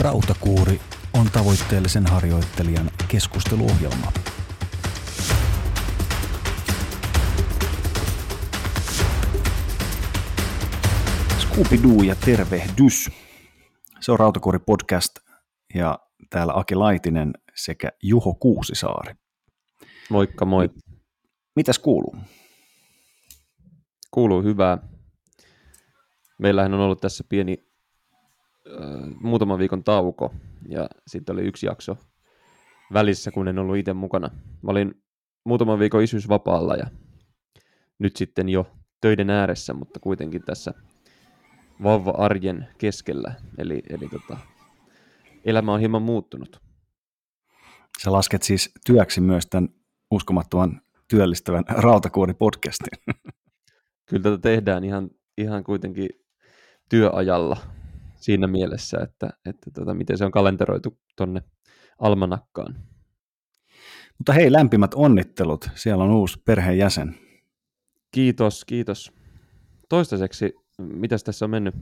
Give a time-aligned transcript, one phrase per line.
[0.00, 0.80] Rautakuuri
[1.14, 4.12] on tavoitteellisen harjoittelijan keskusteluohjelma.
[11.38, 13.10] Scooby-Doo ja tervehdys.
[14.00, 15.18] Se on Rautakuuri podcast
[15.74, 15.98] ja
[16.30, 19.14] täällä Aki Laitinen sekä Juho Kuusisaari.
[20.10, 20.70] Moikka moi.
[21.56, 22.16] Mitäs kuuluu?
[24.10, 24.78] Kuuluu hyvää.
[26.38, 27.67] Meillähän on ollut tässä pieni
[29.20, 30.34] muutaman viikon tauko
[30.68, 31.96] ja sitten oli yksi jakso
[32.92, 34.30] välissä, kun en ollut itse mukana.
[34.62, 35.02] Mä olin
[35.44, 36.86] muutaman viikon isyysvapaalla ja
[37.98, 38.66] nyt sitten jo
[39.00, 40.74] töiden ääressä, mutta kuitenkin tässä
[41.82, 43.34] vauva-arjen keskellä.
[43.58, 44.36] Eli, eli tota,
[45.44, 46.60] elämä on hieman muuttunut.
[48.02, 49.68] Sä lasket siis työksi myös tämän
[50.10, 53.14] uskomattoman työllistävän rautakuori-podcastin.
[54.06, 56.08] Kyllä tätä tehdään ihan, ihan kuitenkin
[56.88, 57.56] työajalla
[58.18, 61.42] siinä mielessä, että, että tota, miten se on kalenteroitu tonne
[61.98, 62.74] almanakkaan.
[64.18, 65.70] Mutta hei, lämpimät onnittelut.
[65.74, 67.14] Siellä on uusi perheenjäsen.
[68.10, 69.12] Kiitos, kiitos.
[69.88, 71.74] Toistaiseksi, mitäs tässä on mennyt?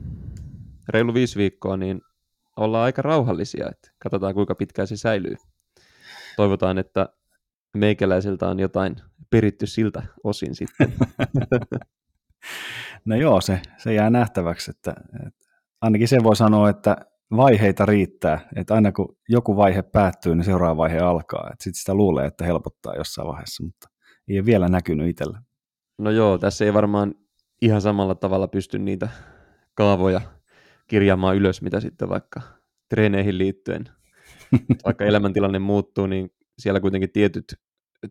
[0.88, 2.00] Reilu viisi viikkoa, niin
[2.56, 5.36] ollaan aika rauhallisia, että katsotaan kuinka pitkään se säilyy.
[6.36, 7.08] Toivotaan, että
[7.76, 8.96] meikäläisiltä on jotain
[9.30, 10.92] peritty siltä osin sitten.
[13.04, 14.94] no joo, se, se jää nähtäväksi, että
[15.80, 16.96] ainakin se voi sanoa, että
[17.36, 21.50] vaiheita riittää, että aina kun joku vaihe päättyy, niin seuraava vaihe alkaa.
[21.50, 23.88] Sitten sitä luulee, että helpottaa jossain vaiheessa, mutta
[24.28, 25.42] ei ole vielä näkynyt itsellä.
[25.98, 27.14] No joo, tässä ei varmaan
[27.62, 29.08] ihan samalla tavalla pysty niitä
[29.74, 30.20] kaavoja
[30.88, 32.40] kirjaamaan ylös, mitä sitten vaikka
[32.88, 33.84] treeneihin liittyen.
[34.84, 37.54] vaikka elämäntilanne muuttuu, niin siellä kuitenkin tietyt,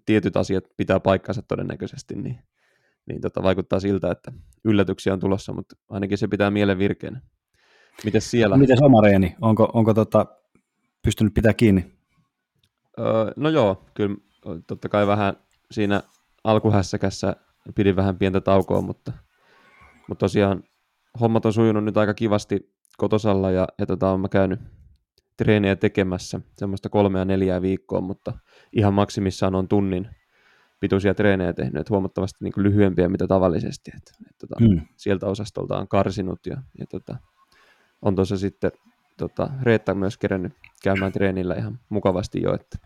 [0.06, 2.40] tietyt asiat pitää paikkansa todennäköisesti, niin,
[3.08, 4.32] niin tota, vaikuttaa siltä, että
[4.66, 7.22] yllätyksiä on tulossa, mutta ainakin se pitää mielen virkeänä.
[8.04, 8.58] Miten siellä?
[8.58, 9.36] Miten oma reeni?
[9.42, 10.26] Onko, onko tota,
[11.02, 11.96] pystynyt pitää kiinni?
[13.00, 14.16] Öö, no joo, kyllä
[14.68, 15.34] totta kai vähän
[15.72, 16.02] siinä
[16.44, 17.36] alkuhässäkässä
[17.76, 19.12] pidin vähän pientä taukoa, mutta,
[20.08, 20.64] mutta tosiaan
[21.20, 24.60] hommat on sujunut nyt aika kivasti kotosalla ja, ja tota, olen mä käynyt
[25.38, 28.34] treenejä tekemässä semmoista kolmea neljää viikkoa, mutta
[28.74, 30.08] ihan maksimissaan on tunnin
[30.80, 33.92] pituisia treenejä tehnyt, että huomattavasti niin lyhyempiä mitä tavallisesti.
[33.96, 34.82] Et, et, tota, mm.
[34.96, 37.18] Sieltä osastolta on karsinut ja, ja tota,
[38.06, 38.72] on tuossa sitten
[39.18, 42.78] tota, Reetta myös kerännyt käymään treenillä ihan mukavasti jo, että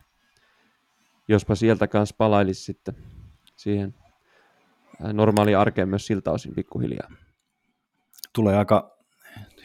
[1.28, 2.96] jospa sieltä kanssa palailisi sitten
[3.56, 3.96] siihen
[5.14, 7.12] normaaliin arkeen myös siltä osin pikkuhiljaa.
[8.34, 8.98] Tulee aika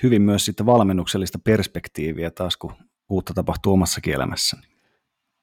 [0.03, 2.72] hyvin myös sitten valmennuksellista perspektiiviä taas, kun
[3.09, 4.56] uutta tapahtuu omassakin elämässä.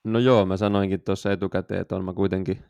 [0.04, 2.64] No joo, mä sanoinkin tuossa etukäteen, että on mä kuitenkin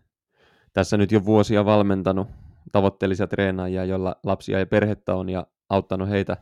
[0.73, 2.27] tässä nyt jo vuosia valmentanut
[2.71, 6.37] tavoitteellisia treenaajia, joilla lapsia ja perhettä on ja auttanut heitä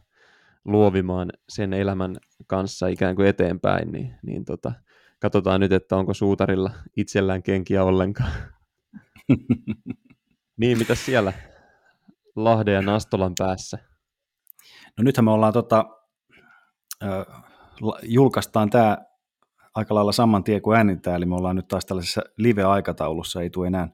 [0.72, 4.72] luovimaan sen elämän kanssa ikään kuin eteenpäin, niin, niin tota,
[5.20, 8.32] katsotaan nyt, että onko suutarilla itsellään kenkiä ollenkaan.
[10.62, 11.34] niin, mitä siellä
[12.36, 13.78] Lahden ja Nastolan päässä?
[14.98, 15.86] No nythän me ollaan tota,
[17.04, 17.26] äh,
[18.04, 18.98] julkaistaan tämä
[19.76, 23.68] aika lailla saman tien kuin äänintää, eli me ollaan nyt taas tällaisessa live-aikataulussa, ei tule
[23.68, 23.90] enää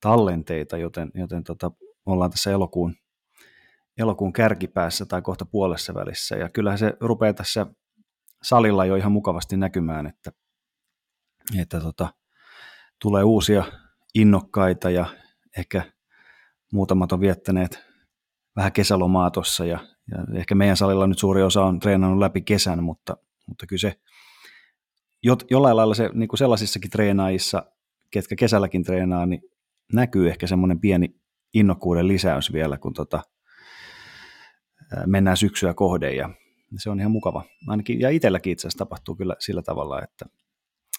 [0.00, 1.70] tallenteita, joten, joten tota,
[2.06, 2.94] ollaan tässä elokuun,
[3.98, 7.66] elokuun kärkipäässä tai kohta puolessa välissä, ja kyllähän se rupeaa tässä
[8.42, 10.32] salilla jo ihan mukavasti näkymään, että,
[11.60, 12.14] että tota,
[13.02, 13.64] tulee uusia
[14.14, 15.06] innokkaita ja
[15.58, 15.82] ehkä
[16.72, 17.84] muutamat on viettäneet
[18.56, 19.78] vähän kesälomaa tuossa ja,
[20.10, 23.16] ja ehkä meidän salilla nyt suuri osa on treenannut läpi kesän, mutta,
[23.48, 24.00] mutta kyllä se
[25.22, 27.66] jo, jollain lailla se niin kuin sellaisissakin treenaajissa,
[28.10, 29.42] ketkä kesälläkin treenaa, niin
[29.92, 31.14] näkyy ehkä semmoinen pieni
[31.54, 33.22] innokkuuden lisäys vielä, kun tota,
[35.06, 36.30] mennään syksyä kohden ja
[36.76, 37.44] se on ihan mukava.
[37.68, 40.26] Ainakin, ja itselläkin itse asiassa tapahtuu kyllä sillä tavalla, että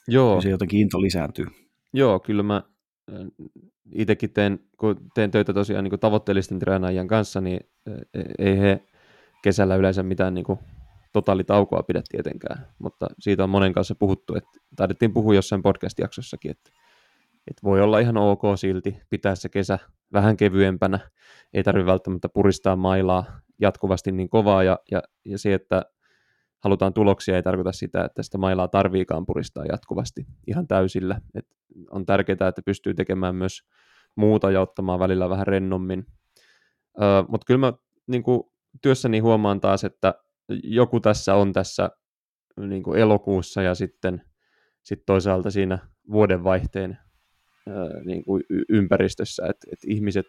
[0.08, 0.42] Joo.
[0.42, 1.46] se jotenkin into lisääntyy.
[1.94, 2.64] Joo, kyllä mä
[3.92, 7.60] itsekin teen, kun teen töitä tosiaan niin tavoitteellisten treenaajien kanssa, niin
[8.40, 8.84] ei he
[9.44, 10.60] kesällä yleensä mitään niin kuin
[11.14, 16.72] totaalitaukoa pidä tietenkään, mutta siitä on monen kanssa puhuttu, että taidettiin puhua jossain podcast-jaksossakin, että,
[17.48, 19.80] että voi olla ihan ok silti pitää se kesä
[20.14, 21.00] vähän kevyempänä,
[21.54, 23.26] ei tarvitse välttämättä puristaa mailaa
[23.62, 25.82] jatkuvasti niin kovaa, ja, ja, ja se, että
[26.64, 31.22] halutaan tuloksia, ei tarkoita sitä, että sitä mailaa tarviikaan puristaa jatkuvasti ihan täysillä.
[31.36, 31.46] Et
[31.90, 33.62] on tärkeää, että pystyy tekemään myös
[34.16, 36.06] muuta ja ottamaan välillä vähän rennommin.
[37.02, 37.74] Öö, Mutta kyllä mä
[38.08, 38.44] niin kuin,
[38.82, 40.14] työssäni huomaan taas, että
[40.64, 41.90] joku tässä on tässä
[42.58, 44.22] niin kuin elokuussa ja sitten
[44.84, 45.80] sit toisaalta siinä
[46.12, 46.98] vuodenvaihteen
[47.68, 50.26] öö, niin kuin ympäristössä, että et ihmiset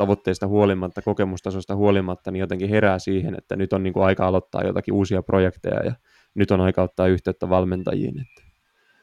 [0.00, 4.62] tavoitteista huolimatta, kokemustasosta huolimatta, niin jotenkin herää siihen, että nyt on niin kuin aika aloittaa
[4.62, 5.94] jotakin uusia projekteja ja
[6.34, 8.20] nyt on aika ottaa yhteyttä valmentajiin.
[8.20, 8.42] Että,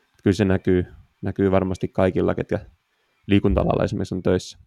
[0.06, 0.86] että kyllä se näkyy,
[1.22, 2.60] näkyy varmasti kaikilla, ketkä
[3.28, 4.58] liikunta esimerkiksi on töissä.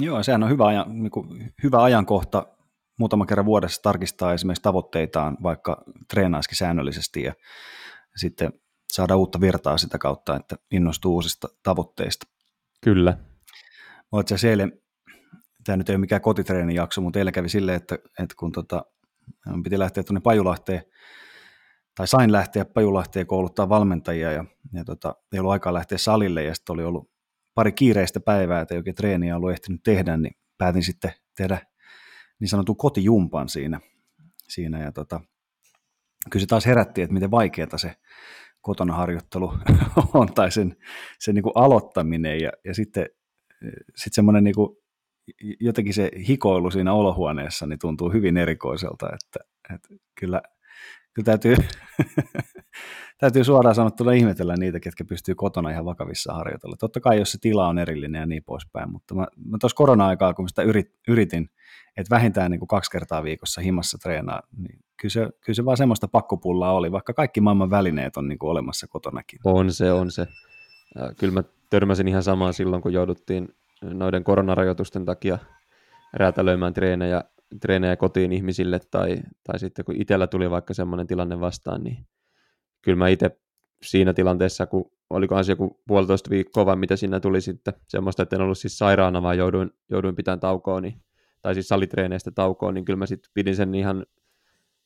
[0.00, 2.46] Joo, sehän on hyvä, ajan, niin kuin, hyvä ajankohta
[2.98, 7.34] muutama kerran vuodessa tarkistaa esimerkiksi tavoitteitaan, vaikka treenaisikin säännöllisesti ja
[8.16, 8.52] sitten
[8.92, 12.26] saada uutta virtaa sitä kautta, että innostuu uusista tavoitteista.
[12.84, 13.18] Kyllä.
[14.12, 14.72] Oletko eilen,
[15.66, 18.84] tämä nyt ei ole mikään kotitreenijakso, mutta eilen kävi silleen, että, että kun tota,
[19.64, 20.82] piti lähteä tuonne Pajulahteen,
[21.94, 26.54] tai sain lähteä Pajulahteen kouluttaa valmentajia ja, ja tota, ei ollut aikaa lähteä salille ja
[26.54, 27.10] sitten oli ollut
[27.54, 31.58] pari kiireistä päivää, että ei oikein treeniä ollut ehtinyt tehdä, niin päätin sitten tehdä
[32.40, 33.80] niin sanotun kotijumpan siinä.
[34.48, 35.20] siinä ja tota,
[36.30, 37.96] kyllä se taas herätti, että miten vaikeaa se
[38.60, 39.52] kotona harjoittelu
[40.14, 40.76] on, tai sen,
[41.18, 43.06] sen niin kuin aloittaminen, ja, ja sitten
[43.96, 44.76] sit semmoinen niin kuin,
[45.60, 49.88] jotenkin se hikoilu siinä olohuoneessa niin tuntuu hyvin erikoiselta, että, että
[50.20, 50.42] kyllä,
[51.14, 51.56] kyllä täytyy,
[53.18, 56.76] täytyy suoraan sanottuna ihmetellä niitä, ketkä pystyy kotona ihan vakavissa harjoitella.
[56.76, 60.34] Totta kai, jos se tila on erillinen ja niin poispäin, mutta mä, mä tuossa korona-aikaa,
[60.34, 61.50] kun sitä yrit, yritin,
[61.96, 65.76] että vähintään niin kuin kaksi kertaa viikossa himassa treenaa, niin kyllä se, kyllä se vaan
[65.76, 69.38] semmoista pakkopullaa oli, vaikka kaikki maailman välineet on niin kuin olemassa kotonakin.
[69.44, 70.26] On se, on se.
[71.18, 73.48] Kyllä mä törmäsin ihan samaan silloin, kun jouduttiin
[73.82, 75.38] noiden koronarajoitusten takia
[76.12, 77.24] räätälöimään treenejä,
[77.60, 82.06] treenejä kotiin ihmisille, tai, tai sitten kun itsellä tuli vaikka semmoinen tilanne vastaan, niin
[82.82, 83.40] kyllä mä itse
[83.82, 88.36] siinä tilanteessa, kun olikohan se joku puolitoista viikkoa vai mitä siinä tuli sitten, semmoista, että
[88.36, 91.02] en ollut siis sairaana, vaan jouduin, jouduin pitämään taukoa, niin,
[91.42, 94.06] tai siis salitreeneistä taukoa, niin kyllä mä sitten pidin sen ihan,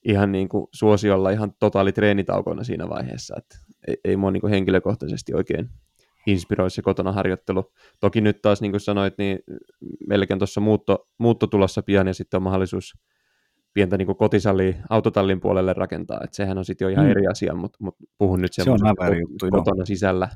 [0.04, 3.58] ihan niin kuin suosiolla ihan totaali treenitaukona siinä vaiheessa, että
[3.88, 5.70] ei, ei mua niin kuin henkilökohtaisesti oikein
[6.30, 7.72] inspiroi se kotona harjoittelu.
[8.00, 9.38] Toki nyt taas, niin kuin sanoit, niin
[10.08, 12.94] melkein tuossa muutto, muutto tulossa pian ja sitten on mahdollisuus
[13.72, 17.10] pientä niin kotisalli autotallin puolelle rakentaa, että sehän on sitten jo ihan mm.
[17.10, 18.78] eri asia, mutta, mutta puhun nyt se on
[19.20, 19.86] juttu, kotona jo.
[19.86, 20.28] sisällä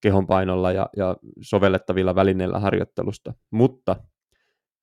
[0.00, 3.96] kehonpainolla ja, ja sovellettavilla välineillä harjoittelusta, mutta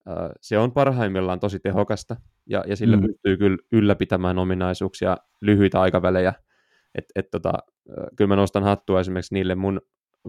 [0.09, 2.15] äh, se on parhaimmillaan tosi tehokasta
[2.49, 3.01] ja, ja sillä mm.
[3.01, 6.33] pystyy kyllä ylläpitämään ominaisuuksia lyhyitä aikavälejä,
[6.95, 7.53] että et tota,
[8.15, 9.81] kyllä mä nostan hattua esimerkiksi niille mun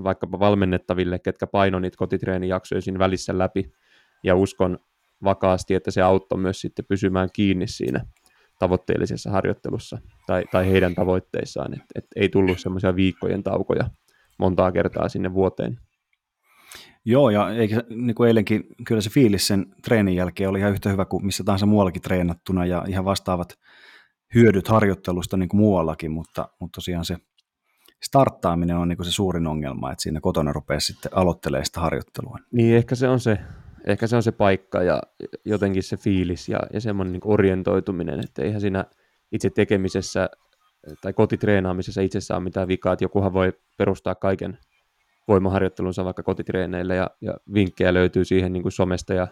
[0.05, 3.73] vaikkapa valmennettaville, ketkä paino niitä kotitreenijaksoja siinä välissä läpi,
[4.25, 4.79] ja uskon
[5.25, 8.05] vakaasti, että se auttoi myös sitten pysymään kiinni siinä
[8.59, 13.91] tavoitteellisessa harjoittelussa tai, tai heidän tavoitteissaan, että et ei tullut semmoisia viikkojen taukoja
[14.39, 15.79] montaa kertaa sinne vuoteen.
[17.05, 20.89] Joo, ja eikä, niin kuin eilenkin, kyllä se fiilis sen treenin jälkeen oli ihan yhtä
[20.89, 23.55] hyvä kuin missä tahansa muuallakin treenattuna, ja ihan vastaavat
[24.35, 27.17] hyödyt harjoittelusta niin kuin muuallakin, mutta, mutta tosiaan se
[28.03, 32.39] starttaaminen on niin se suurin ongelma, että siinä kotona rupeaa sitten aloittelemaan sitä harjoittelua.
[32.53, 33.39] Niin, ehkä se on se,
[33.87, 35.03] ehkä se, on se paikka ja
[35.45, 38.85] jotenkin se fiilis ja, ja semmoinen niin orientoituminen, että eihän siinä
[39.33, 40.31] itse tekemisessä
[41.01, 44.59] tai kotitreenaamisessa itsessään ole mitään vikaa, että jokuhan voi perustaa kaiken
[45.29, 49.29] voimaharjoittelunsa vaikka kotitreeneille ja, ja vinkkejä löytyy siihen niin kuin somesta ja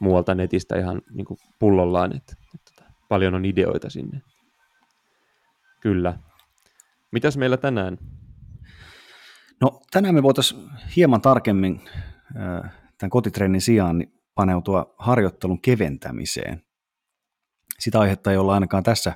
[0.00, 4.22] muualta netistä ihan niin kuin pullollaan, että, että tota, paljon on ideoita sinne.
[5.80, 6.18] Kyllä.
[7.12, 7.98] Mitäs meillä tänään?
[9.60, 11.80] No tänään me voitaisiin hieman tarkemmin
[12.98, 16.62] tämän kotitreenin sijaan paneutua harjoittelun keventämiseen.
[17.78, 19.12] Sitä aihetta ei olla ainakaan tässä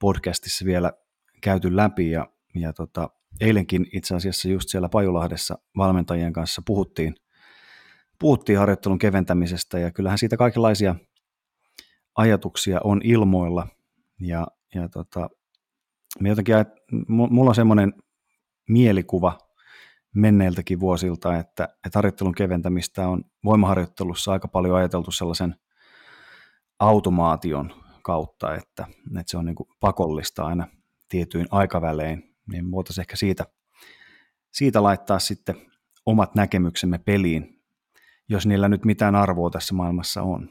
[0.00, 0.92] podcastissa vielä
[1.40, 7.14] käyty läpi ja, ja tota, eilenkin itse asiassa just siellä Pajulahdessa valmentajien kanssa puhuttiin,
[8.18, 10.94] puhuttiin harjoittelun keventämisestä ja kyllähän siitä kaikenlaisia
[12.14, 13.66] ajatuksia on ilmoilla
[14.20, 15.30] ja, ja tota,
[16.20, 16.54] me jotenkin,
[17.08, 17.92] mulla on semmoinen
[18.68, 19.38] mielikuva
[20.14, 25.56] menneiltäkin vuosilta, että, että harjoittelun keventämistä on voimaharjoittelussa aika paljon ajateltu sellaisen
[26.78, 28.86] automaation kautta, että,
[29.20, 30.66] että se on niin pakollista aina
[31.08, 33.46] tietyin aikavälein, niin voitaisiin ehkä siitä,
[34.52, 35.56] siitä laittaa sitten
[36.06, 37.62] omat näkemyksemme peliin,
[38.28, 40.50] jos niillä nyt mitään arvoa tässä maailmassa on.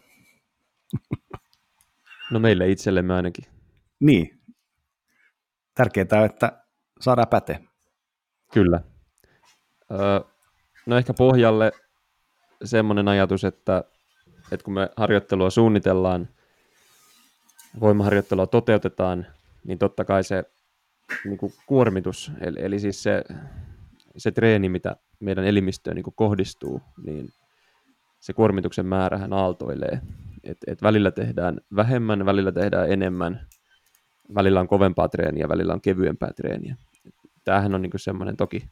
[2.31, 3.45] No meille itsellemme ainakin.
[3.99, 4.40] Niin,
[5.75, 6.63] tärkeää, että
[6.99, 7.59] saadaan päte.
[8.53, 8.81] Kyllä.
[9.91, 10.21] Öö,
[10.85, 11.71] no ehkä pohjalle
[12.63, 13.83] semmoinen ajatus, että,
[14.51, 16.29] että kun me harjoittelua suunnitellaan,
[17.79, 19.27] voimaharjoittelua toteutetaan,
[19.63, 20.43] niin totta kai se
[21.25, 23.23] niin kuin kuormitus, eli, eli siis se,
[24.17, 27.29] se treeni, mitä meidän elimistöön niin kuin kohdistuu, niin
[28.19, 30.01] se kuormituksen määrähän aaltoilee.
[30.43, 33.47] Et, et välillä tehdään vähemmän, välillä tehdään enemmän,
[34.35, 36.75] välillä on kovempaa treeniä, välillä on kevyempää treeniä.
[37.43, 38.63] Tämähän on niin semmoinen toki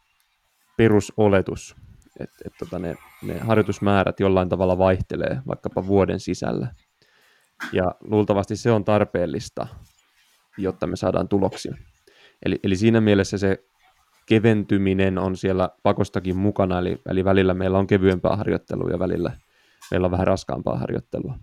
[0.78, 1.76] perusoletus,
[2.20, 6.68] että, että tota ne, ne harjoitusmäärät jollain tavalla vaihtelee vaikkapa vuoden sisällä.
[7.74, 9.68] Ja luultavasti se on tarpeellista,
[10.58, 11.76] jotta me saadaan tuloksia.
[12.46, 13.64] Eli, eli siinä mielessä se
[14.26, 19.32] keventyminen on siellä pakostakin mukana, eli, eli välillä meillä on kevyempää harjoittelua ja välillä
[19.92, 21.40] meillä on vähän raskaampaa harjoittelua.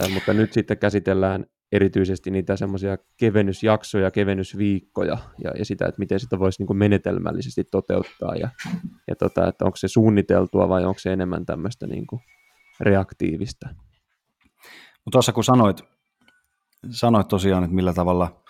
[0.00, 6.20] Ää, mutta nyt sitten käsitellään erityisesti niitä semmoisia kevennysjaksoja, kevennysviikkoja ja, ja sitä, että miten
[6.20, 8.48] sitä voisi niin menetelmällisesti toteuttaa ja,
[9.08, 12.22] ja tota, että onko se suunniteltua vai onko se enemmän tämmöistä niin kuin
[12.80, 13.68] reaktiivista.
[15.04, 15.80] Mutta tuossa kun sanoit,
[16.90, 18.42] sanoit tosiaan, että millä tavalla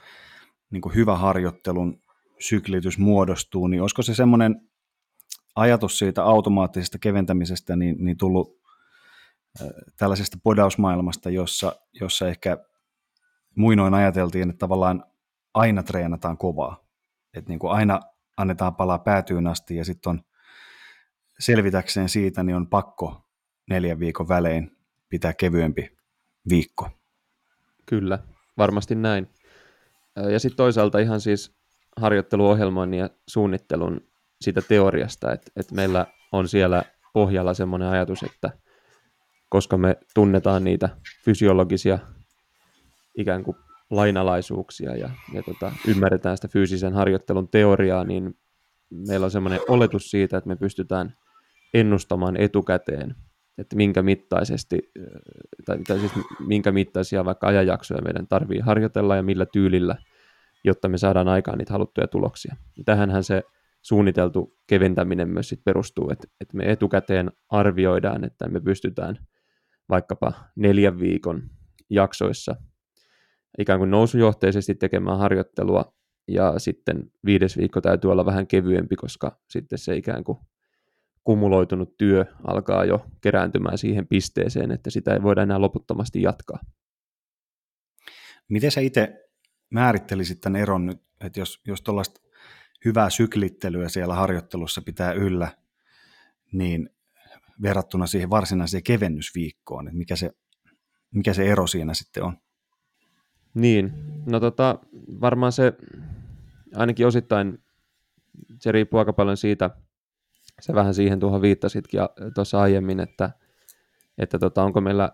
[0.70, 2.00] niin hyvä harjoittelun
[2.40, 4.68] syklitys muodostuu, niin olisiko se semmoinen
[5.56, 8.58] ajatus siitä automaattisesta keventämisestä niin, niin tullut
[9.60, 12.58] äh, tällaisesta podausmaailmasta, jossa, jossa ehkä
[13.56, 15.04] muinoin ajateltiin, että tavallaan
[15.54, 16.84] aina treenataan kovaa.
[17.34, 18.00] Että niin kuin aina
[18.37, 20.20] annetaan palaa päätyyn asti ja sitten on
[21.38, 23.25] selvitäkseen siitä, niin on pakko
[23.70, 24.76] neljän viikon välein
[25.08, 25.96] pitää kevyempi
[26.49, 26.90] viikko.
[27.87, 28.18] Kyllä,
[28.58, 29.30] varmasti näin.
[30.32, 31.56] Ja sitten toisaalta ihan siis
[31.96, 34.00] harjoitteluohjelman ja suunnittelun
[34.40, 36.82] siitä teoriasta, että, että meillä on siellä
[37.12, 38.50] pohjalla semmoinen ajatus, että
[39.49, 40.88] koska me tunnetaan niitä
[41.25, 41.99] fysiologisia
[43.14, 43.56] ikään kuin
[43.90, 48.38] lainalaisuuksia ja, ja tota, ymmärretään sitä fyysisen harjoittelun teoriaa, niin
[48.90, 51.16] meillä on semmoinen oletus siitä, että me pystytään
[51.75, 53.14] ennustamaan etukäteen,
[53.59, 54.92] että minkä mittaisesti,
[55.64, 56.12] tai, tai siis
[56.47, 59.97] minkä mittaisia vaikka ajanjaksoja meidän tarvii harjoitella ja millä tyylillä,
[60.64, 62.56] jotta me saadaan aikaan niitä haluttuja tuloksia.
[62.85, 63.42] Tähänhän se
[63.83, 69.18] suunniteltu keventäminen myös sit perustuu, että, että me etukäteen arvioidaan, että me pystytään
[69.88, 71.42] vaikkapa neljän viikon
[71.90, 72.56] jaksoissa
[73.58, 75.94] ikään kuin nousujohteisesti tekemään harjoittelua,
[76.28, 80.38] ja sitten viides viikko täytyy olla vähän kevyempi, koska sitten se ikään kuin
[81.25, 86.58] kumuloitunut työ alkaa jo kerääntymään siihen pisteeseen, että sitä ei voida enää loputtomasti jatkaa.
[88.49, 89.28] Miten sä itse
[89.70, 92.20] määrittelisit tämän eron nyt, että jos, jos tuollaista
[92.84, 95.49] hyvää syklittelyä siellä harjoittelussa pitää yllä,
[96.52, 96.90] niin
[97.62, 100.30] verrattuna siihen varsinaiseen kevennysviikkoon, että mikä se,
[101.14, 102.37] mikä se ero siinä sitten on?
[103.54, 103.92] Niin,
[104.26, 104.78] no tota,
[105.20, 105.73] varmaan se
[106.76, 107.58] ainakin osittain
[108.61, 109.70] se riippuu aika paljon siitä,
[110.61, 112.00] se vähän siihen tuohon viittasitkin
[112.34, 113.30] tuossa aiemmin, että,
[114.18, 115.11] että tota, onko meillä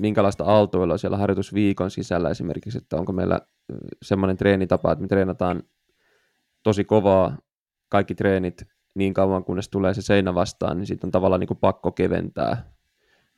[0.00, 3.40] minkälaista aaltoilla siellä harjoitusviikon sisällä esimerkiksi, että onko meillä
[4.02, 5.62] semmoinen treenitapa, että me treenataan
[6.62, 7.38] tosi kovaa
[7.88, 8.62] kaikki treenit
[8.94, 12.71] niin kauan, kunnes tulee se seinä vastaan, niin sitten on tavallaan niin kuin pakko keventää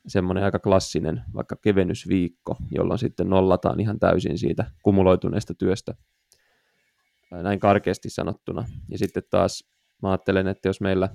[0.07, 5.93] semmoinen aika klassinen vaikka kevennysviikko, jolloin sitten nollataan ihan täysin siitä kumuloituneesta työstä,
[7.31, 8.65] näin karkeasti sanottuna.
[8.89, 9.69] Ja sitten taas
[10.01, 11.09] mä ajattelen, että jos meillä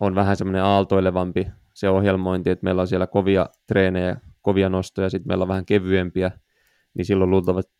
[0.00, 5.28] on vähän semmoinen aaltoilevampi se ohjelmointi, että meillä on siellä kovia treenejä, kovia nostoja, sitten
[5.28, 6.30] meillä on vähän kevyempiä,
[6.94, 7.30] niin silloin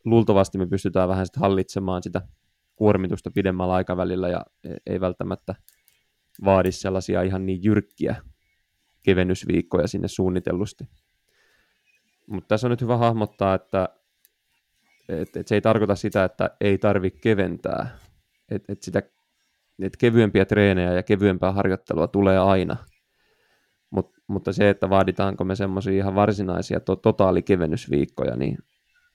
[0.05, 2.21] luultavasti me pystytään vähän sitten hallitsemaan sitä
[2.77, 4.45] kuormitusta pidemmällä aikavälillä ja
[4.87, 5.55] ei välttämättä
[6.45, 8.17] vaadi sellaisia ihan niin jyrkkiä
[9.03, 10.85] kevennysviikkoja sinne suunnitellusti.
[12.27, 13.89] Mutta tässä on nyt hyvä hahmottaa, että
[15.09, 17.99] et, et se ei tarkoita sitä, että ei tarvitse keventää.
[18.51, 19.03] Et, et sitä,
[19.83, 22.77] et kevyempiä treenejä ja kevyempää harjoittelua tulee aina.
[23.91, 28.59] Mut, mutta se, että vaaditaanko me semmoisia ihan varsinaisia to, totaalikevennysviikkoja, niin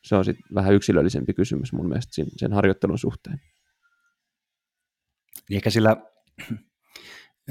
[0.03, 3.41] se on sitten vähän yksilöllisempi kysymys mun mielestä sen, sen harjoittelun suhteen.
[5.50, 5.98] Niin ehkä sillä,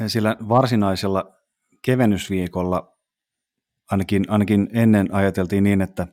[0.06, 1.36] sillä varsinaisella
[1.86, 2.96] kevennysviikolla
[3.90, 6.06] ainakin, ainakin ennen ajateltiin niin, että,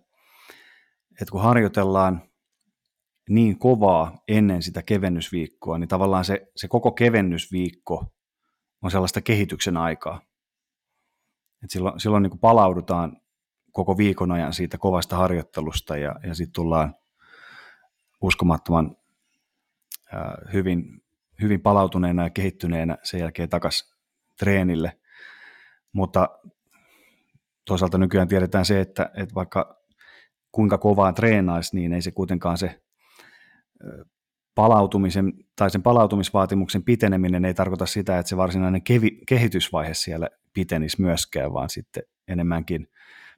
[1.21, 2.21] että kun harjoitellaan
[3.29, 8.05] niin kovaa ennen sitä kevennysviikkoa, niin tavallaan se, se koko kevennysviikko
[8.81, 10.21] on sellaista kehityksen aikaa.
[11.63, 13.21] Et silloin silloin niin kuin palaudutaan
[13.71, 16.95] koko viikon ajan siitä kovasta harjoittelusta ja, ja sitten tullaan
[18.21, 18.97] uskomattoman
[20.11, 21.01] ää, hyvin,
[21.41, 23.93] hyvin palautuneena ja kehittyneenä sen jälkeen takaisin
[24.39, 24.99] treenille.
[25.93, 26.29] Mutta
[27.65, 29.83] toisaalta nykyään tiedetään se, että, että vaikka
[30.51, 32.81] kuinka kovaa treenaisi, niin ei se kuitenkaan se
[34.55, 41.01] palautumisen tai sen palautumisvaatimuksen piteneminen ei tarkoita sitä, että se varsinainen kevi, kehitysvaihe siellä pitenisi
[41.01, 42.87] myöskään, vaan sitten enemmänkin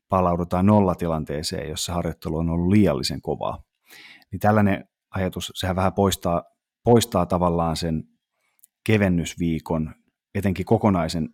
[0.09, 3.63] palaudutaan nollatilanteeseen, jossa harjoittelu on ollut liiallisen kovaa.
[4.31, 6.43] Niin tällainen ajatus, sehän vähän poistaa,
[6.83, 8.03] poistaa tavallaan sen
[8.85, 9.95] kevennysviikon,
[10.35, 11.29] etenkin kokonaisen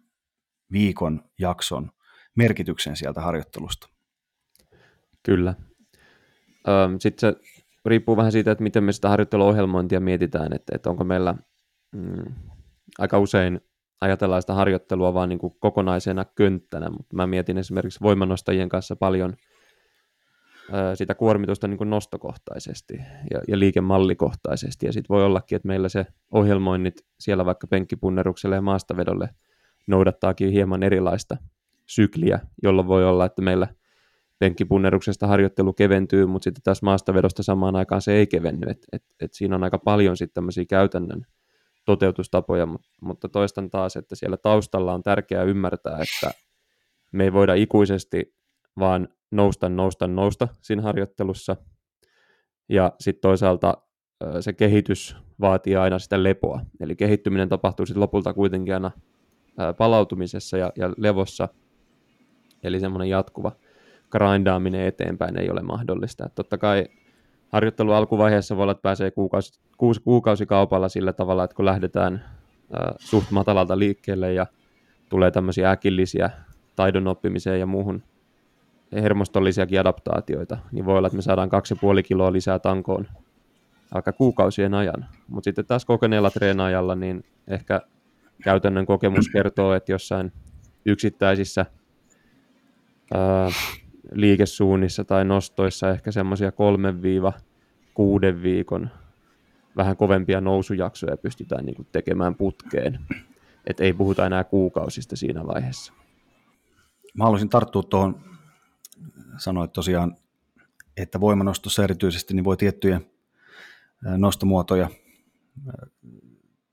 [0.72, 1.92] viikon jakson
[2.36, 3.90] merkityksen sieltä harjoittelusta.
[5.24, 5.54] Kyllä.
[7.00, 7.42] Sitten se
[7.86, 11.36] riippuu vähän siitä, että miten me sitä harjoitteluohjelmointia mietitään, että, että onko meillä
[11.92, 12.36] mm,
[13.00, 13.62] aika usein
[14.02, 19.34] ajatellaan sitä harjoittelua vaan niin kuin kokonaisena könttänä, mutta mä mietin esimerkiksi voimanostajien kanssa paljon
[20.96, 22.94] sitä kuormitusta niin kuin nostokohtaisesti
[23.32, 24.86] ja, ja liikemallikohtaisesti.
[24.86, 29.30] Ja sitten voi ollakin, että meillä se ohjelmoinnit siellä vaikka penkkipunnerukselle ja maastavedolle
[29.88, 31.38] noudattaakin hieman erilaista
[31.88, 33.68] sykliä, jolloin voi olla, että meillä
[34.40, 38.70] penkkipunneruksesta harjoittelu keventyy, mutta sitten taas maastavedosta samaan aikaan se ei kevenny.
[38.70, 41.26] Et, et, et siinä on aika paljon sitten tämmöisiä käytännön
[41.86, 42.68] toteutustapoja,
[43.02, 46.38] mutta, toistan taas, että siellä taustalla on tärkeää ymmärtää, että
[47.12, 48.36] me ei voida ikuisesti
[48.80, 51.56] vaan nousta, nousta, nousta siinä harjoittelussa.
[52.70, 53.78] Ja sitten toisaalta
[54.40, 56.62] se kehitys vaatii aina sitä lepoa.
[56.80, 58.92] Eli kehittyminen tapahtuu sitten lopulta kuitenkin aina
[59.78, 61.50] palautumisessa ja, ja levossa.
[62.64, 63.52] Eli semmoinen jatkuva
[64.12, 66.26] grindaaminen eteenpäin ei ole mahdollista.
[66.26, 66.86] Et totta kai
[67.52, 72.96] harjoittelu alkuvaiheessa voi olla, että pääsee kuukausi, kuusi kuukausikaupalla sillä tavalla, että kun lähdetään äh,
[73.00, 74.46] suht matalalta liikkeelle ja
[75.10, 76.30] tulee tämmöisiä äkillisiä
[76.76, 78.04] taidon oppimiseen ja muuhun
[78.92, 81.50] hermostollisiakin adaptaatioita, niin voi olla, että me saadaan
[81.98, 83.08] 2,5 kiloa lisää tankoon
[83.92, 85.06] aika kuukausien ajan.
[85.28, 87.82] Mutta sitten taas kokeneella treenaajalla, niin ehkä
[88.44, 90.32] käytännön kokemus kertoo, että jossain
[90.86, 91.66] yksittäisissä
[93.14, 93.50] ää,
[94.12, 97.34] liikesuunnissa tai nostoissa ehkä semmoisia kolmen viiva
[97.94, 98.90] kuuden viikon
[99.78, 103.00] vähän kovempia nousujaksoja pystytään niin tekemään putkeen.
[103.68, 105.94] Et ei puhuta enää kuukausista siinä vaiheessa.
[107.14, 108.22] Mä haluaisin tarttua tuohon,
[109.38, 110.16] sanoit tosiaan,
[110.98, 113.02] että voimanostossa erityisesti niin voi tiettyjä
[114.18, 114.90] nostomuotoja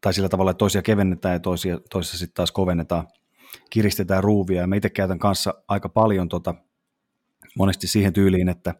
[0.01, 3.09] tai sillä tavalla, että toisia kevennetään ja toisia, toisia sitten taas kovennetaan,
[3.71, 4.61] kiristetään ruuvia.
[4.61, 6.55] Ja mä itse käytän kanssa aika paljon tota,
[7.59, 8.75] monesti siihen tyyliin, että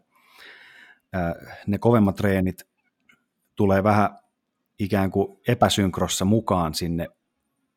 [1.67, 2.67] ne kovemmat treenit
[3.55, 4.09] tulee vähän
[4.79, 7.07] ikään kuin epäsynkrossa mukaan sinne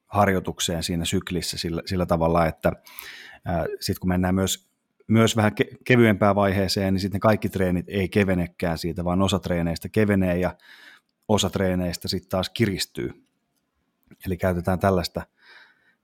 [0.06, 2.72] harjoitukseen siinä syklissä sillä, sillä tavalla, että
[3.80, 4.68] sitten kun mennään myös,
[5.08, 9.88] myös vähän ke, kevyempään vaiheeseen, niin sitten kaikki treenit ei kevenekään siitä, vaan osa treeneistä
[9.88, 10.56] kevenee ja
[11.28, 13.21] osa treeneistä sitten taas kiristyy.
[14.26, 15.22] Eli käytetään tällaista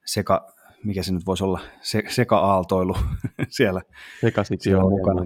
[0.05, 2.97] seka, mikä se nyt voisi olla, se, seka-aaltoilu
[3.49, 3.83] siellä,
[4.59, 5.23] siellä mukana.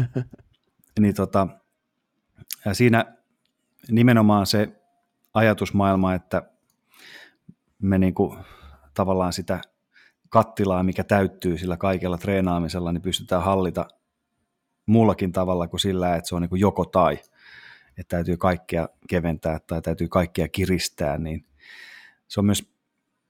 [1.00, 1.48] niin tota,
[2.64, 3.16] ja siinä
[3.90, 4.68] nimenomaan se
[5.34, 6.42] ajatusmaailma, että
[7.82, 8.38] me niin kuin,
[8.94, 9.60] tavallaan sitä
[10.28, 13.88] kattilaa, mikä täyttyy sillä kaikella treenaamisella, niin pystytään hallita
[14.86, 17.18] muullakin tavalla kuin sillä, että se on niin kuin joko tai,
[17.98, 21.44] että täytyy kaikkea keventää tai täytyy kaikkea kiristää, niin
[22.28, 22.72] se on myös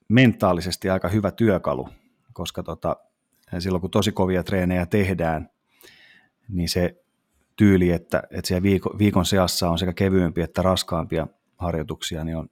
[0.09, 1.89] mentaalisesti aika hyvä työkalu,
[2.33, 2.97] koska tota,
[3.59, 5.51] silloin kun tosi kovia treenejä tehdään,
[6.49, 7.03] niin se
[7.57, 11.27] tyyli, että, että siellä viikon, viikon seassa on sekä kevyempiä että raskaampia
[11.59, 12.49] harjoituksia, niin on,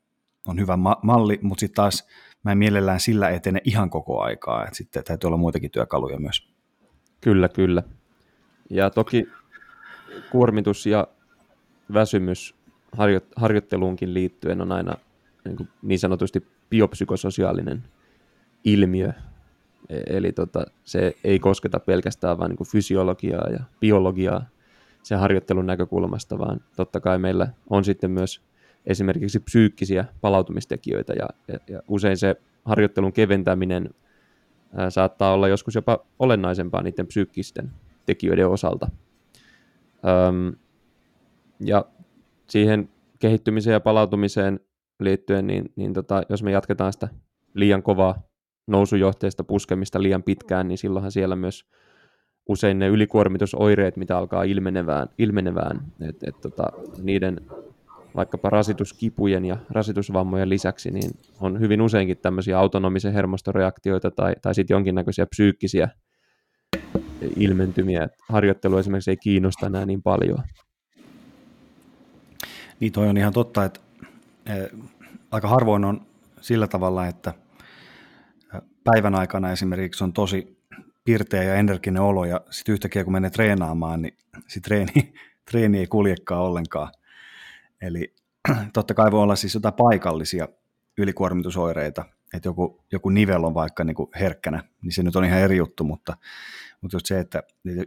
[0.47, 2.07] on hyvä ma- malli, mutta sitten taas
[2.45, 6.49] mä en mielellään sillä etene ihan koko aikaa, että sitten täytyy olla muitakin työkaluja myös.
[7.21, 7.83] Kyllä, kyllä.
[8.71, 9.29] Ja toki
[10.31, 11.09] kuormitus ja
[11.93, 12.55] väsymys
[12.97, 14.95] harjo- harjoitteluunkin liittyen on aina
[15.45, 17.85] niin, kuin niin sanotusti biopsykososiaalinen
[18.65, 19.13] ilmiö,
[19.89, 24.47] e- Eli tota, se ei kosketa pelkästään vain niin fysiologiaa ja biologiaa,
[25.03, 28.43] sen harjoittelun näkökulmasta, vaan totta kai meillä on sitten myös
[28.87, 33.91] esimerkiksi psyykkisiä palautumistekijöitä ja, ja, ja usein se harjoittelun keventäminen
[34.77, 37.71] ää, saattaa olla joskus jopa olennaisempaa niiden psyykkisten
[38.07, 38.91] tekijöiden osalta.
[40.29, 40.57] Öm,
[41.61, 41.85] ja
[42.47, 44.61] siihen kehittymiseen ja palautumiseen
[45.01, 47.09] liittyen, niin, niin tota, jos me jatketaan sitä
[47.55, 48.23] liian kovaa
[48.67, 51.65] nousujohteista puskemista liian pitkään, niin silloinhan siellä myös
[52.49, 56.63] usein ne ylikuormitusoireet, mitä alkaa ilmenevään, ilmenevään että et, tota,
[57.03, 57.41] niiden
[58.17, 64.75] vaikkapa rasituskipujen ja rasitusvammojen lisäksi, niin on hyvin useinkin tämmöisiä autonomisen hermostoreaktioita tai, tai sitten
[64.75, 65.89] jonkinnäköisiä psyykkisiä
[67.37, 68.09] ilmentymiä.
[68.29, 70.39] Harjoittelu esimerkiksi ei kiinnosta enää niin paljon.
[72.81, 73.81] Niin toi on ihan totta, että
[75.31, 76.07] aika harvoin on
[76.41, 77.35] sillä tavalla, että
[78.85, 80.59] päivän aikana esimerkiksi on tosi
[81.05, 85.13] pirteä ja energinen olo, ja sitten yhtäkkiä kun menee treenaamaan, niin se treeni,
[85.51, 86.93] treeni ei kuljekaan ollenkaan.
[87.83, 88.15] Eli
[88.73, 90.49] totta kai voi olla siis jotain paikallisia
[90.99, 95.39] ylikuormitusoireita, että joku, joku nivel on vaikka niin kuin herkkänä, niin se nyt on ihan
[95.39, 96.17] eri juttu, mutta,
[96.81, 97.43] mutta just se, että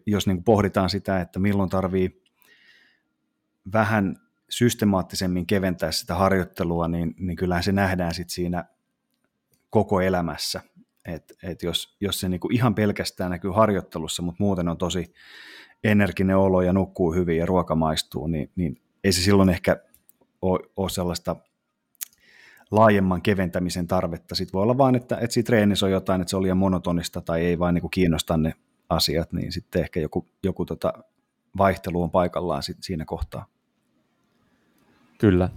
[0.06, 2.24] jos niin kuin pohditaan sitä, että milloin tarvii
[3.74, 4.16] vähän
[4.52, 8.66] systemaattisemmin keventää sitä harjoittelua, niin, niin kyllähän se nähdään sitten siinä
[9.70, 10.62] koko elämässä.
[11.06, 15.14] Et, et jos, jos se niinku ihan pelkästään näkyy harjoittelussa, mutta muuten on tosi
[15.84, 19.78] energinen olo ja nukkuu hyvin ja ruoka maistuu, niin, niin ei se silloin ehkä
[20.42, 21.36] ole, sellaista
[22.72, 24.36] laajemman keventämisen tarvetta.
[24.36, 27.22] Sitten voi olla vain, että, että siinä treenissä on jotain, että se on liian monotonista
[27.22, 28.54] tai ei vain niin kiinnosta ne
[28.90, 30.94] asiat, niin sitten ehkä joku, joku tota
[31.58, 33.46] vaihtelu on paikallaan siinä kohtaa.
[35.22, 35.50] Kyllä.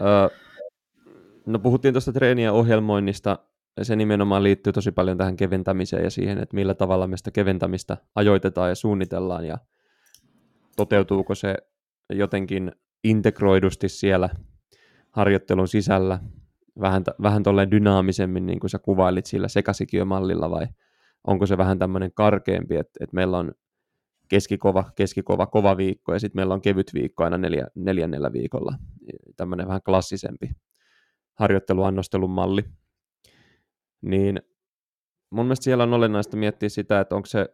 [0.00, 0.30] Ö,
[1.46, 3.38] no puhuttiin tuosta treenien ohjelmoinnista.
[3.82, 7.96] Se nimenomaan liittyy tosi paljon tähän keventämiseen ja siihen, että millä tavalla me sitä keventämistä
[8.14, 9.58] ajoitetaan ja suunnitellaan ja
[10.76, 11.56] toteutuuko se
[12.10, 12.72] jotenkin
[13.04, 14.28] integroidusti siellä
[15.10, 16.18] harjoittelun sisällä
[16.80, 20.66] vähän, vähän tolleen dynaamisemmin, niin kuin sä kuvailit sillä sekasikiömallilla, vai
[21.26, 23.52] onko se vähän tämmöinen karkeampi, että, että meillä on
[24.28, 28.74] keskikova, keskikova, kova viikko, ja sitten meillä on kevyt viikko aina neljä, neljännellä viikolla.
[29.36, 30.50] Tämmöinen vähän klassisempi
[31.34, 32.64] harjoitteluannostelun malli.
[34.02, 34.42] Niin
[35.30, 37.48] mun mielestä siellä on olennaista miettiä sitä, että onko se,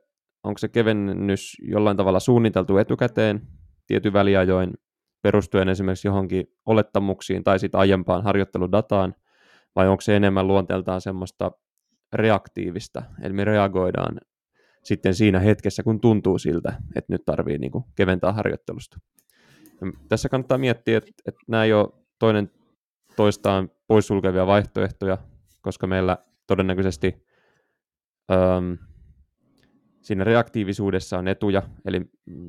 [0.45, 3.41] onko se kevennys jollain tavalla suunniteltu etukäteen,
[3.87, 4.73] tietyn väliajoin,
[5.23, 9.15] perustuen esimerkiksi johonkin olettamuksiin tai sitten aiempaan harjoitteludataan,
[9.77, 11.51] vai onko se enemmän luonteeltaan semmoista
[12.13, 14.21] reaktiivista, eli me reagoidaan
[14.85, 18.99] sitten siinä hetkessä, kun tuntuu siltä, että nyt tarvii niin kuin keventää harjoittelusta.
[19.81, 21.89] Ja tässä kannattaa miettiä, että, että nämä ei ole
[22.19, 22.51] toinen
[23.17, 25.19] toistaan poissulkevia vaihtoehtoja,
[25.61, 27.27] koska meillä todennäköisesti
[28.33, 28.73] ähm,
[30.03, 32.01] siinä reaktiivisuudessa on etuja, eli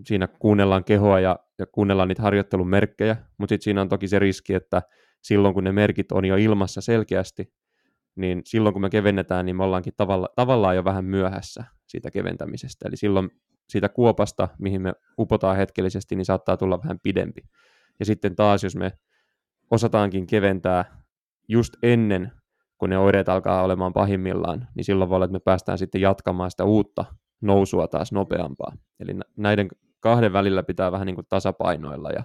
[0.08, 4.20] siinä kuunnellaan kehoa ja, ja kuunnellaan niitä harjoittelun merkkejä, mutta sitten siinä on toki se
[4.20, 4.82] riski, että
[5.22, 7.54] silloin kun ne merkit on jo ilmassa selkeästi,
[8.16, 12.88] niin silloin kun me kevennetään, niin me ollaankin tavalla, tavallaan jo vähän myöhässä siitä keventämisestä.
[12.88, 13.30] Eli silloin
[13.70, 17.42] siitä kuopasta, mihin me upotaan hetkellisesti, niin saattaa tulla vähän pidempi.
[18.00, 18.92] Ja sitten taas, jos me
[19.72, 21.04] osataankin keventää
[21.48, 22.32] just ennen,
[22.78, 26.52] kun ne oireet alkaa olemaan pahimmillaan, niin silloin voi olla, että me päästään sitten jatkamaan
[26.52, 27.06] sitä uutta
[27.42, 28.74] nousua taas nopeampaa.
[29.00, 29.68] Eli näiden
[30.00, 32.24] kahden välillä pitää vähän niin kuin tasapainoilla ja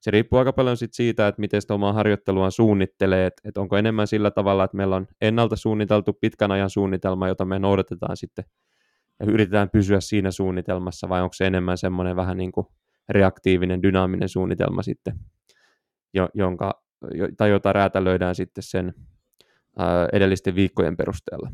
[0.00, 3.76] se riippuu aika paljon sit siitä, että miten sitä omaa harjoitteluaan suunnittelee, että, että onko
[3.76, 8.44] enemmän sillä tavalla, että meillä on ennalta suunniteltu pitkän ajan suunnitelma, jota me noudatetaan sitten
[9.20, 12.66] ja yritetään pysyä siinä suunnitelmassa, vai onko se enemmän semmoinen vähän niin kuin
[13.08, 15.14] reaktiivinen, dynaaminen suunnitelma sitten,
[16.34, 16.82] jonka,
[17.36, 18.94] tai jota räätälöidään sitten sen
[20.12, 21.50] edellisten viikkojen perusteella.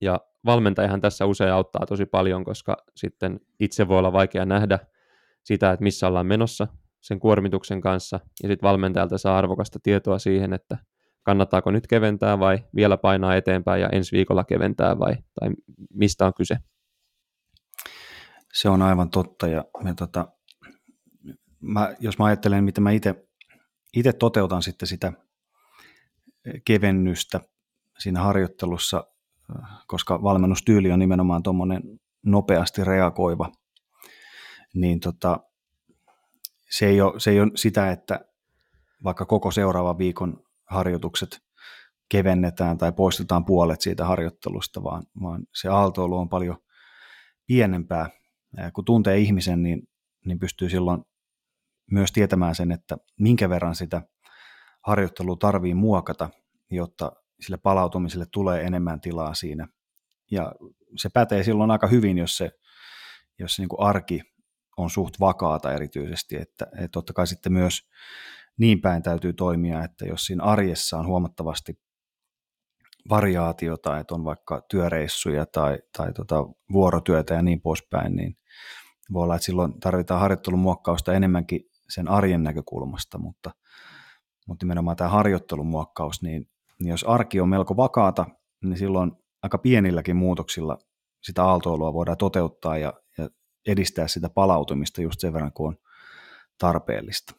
[0.00, 4.78] Ja valmentajahan tässä usein auttaa tosi paljon, koska sitten itse voi olla vaikea nähdä
[5.44, 6.68] sitä, että missä ollaan menossa
[7.00, 10.78] sen kuormituksen kanssa, ja sitten valmentajalta saa arvokasta tietoa siihen, että
[11.22, 15.50] kannattaako nyt keventää vai vielä painaa eteenpäin ja ensi viikolla keventää vai tai
[15.94, 16.56] mistä on kyse.
[18.52, 20.28] Se on aivan totta ja me tota,
[21.60, 22.90] mä, jos mä ajattelen, miten mä
[23.94, 25.12] itse toteutan sitten sitä
[26.64, 27.40] kevennystä
[27.98, 29.04] siinä harjoittelussa,
[29.86, 31.82] koska valmennustyyli on nimenomaan tuommoinen
[32.22, 33.52] nopeasti reagoiva,
[34.74, 35.40] niin tota,
[36.70, 38.20] se, ei ole, se ei ole sitä, että
[39.04, 41.40] vaikka koko seuraavan viikon harjoitukset
[42.08, 46.56] kevennetään tai poistetaan puolet siitä harjoittelusta, vaan, vaan se aaltoilu on paljon
[47.46, 48.10] pienempää.
[48.72, 49.88] Kun tuntee ihmisen, niin,
[50.24, 51.02] niin pystyy silloin
[51.90, 54.02] myös tietämään sen, että minkä verran sitä
[54.86, 56.30] harjoittelua tarvii muokata,
[56.70, 59.68] jotta sille palautumiselle tulee enemmän tilaa siinä.
[60.30, 60.52] Ja
[60.96, 62.50] se pätee silloin aika hyvin, jos se,
[63.38, 64.20] jos se niin kuin arki
[64.76, 67.88] on suht vakaata erityisesti, että, että totta kai sitten myös
[68.58, 71.72] niin päin täytyy toimia, että jos siinä arjessa on huomattavasti
[73.08, 78.36] variaatiota, että on vaikka työreissuja tai, tai tota vuorotyötä ja niin poispäin, niin
[79.12, 83.50] voi olla, että silloin tarvitaan harjoittelun muokkausta enemmänkin sen arjen näkökulmasta, mutta,
[84.46, 86.48] mutta nimenomaan tämä harjoittelun muokkaus, niin,
[86.80, 88.26] niin jos arki on melko vakaata,
[88.64, 89.12] niin silloin
[89.42, 90.78] aika pienilläkin muutoksilla
[91.22, 93.28] sitä aaltoilua voidaan toteuttaa ja, ja
[93.66, 95.76] edistää sitä palautumista just sen verran, kun on
[96.58, 97.34] tarpeellista.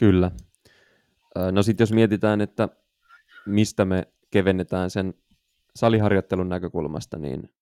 [0.00, 0.30] Kyllä.
[1.52, 2.68] No sitten jos mietitään, että
[3.46, 5.14] mistä me kevennetään sen
[5.76, 7.54] saliharjoittelun näkökulmasta, niin,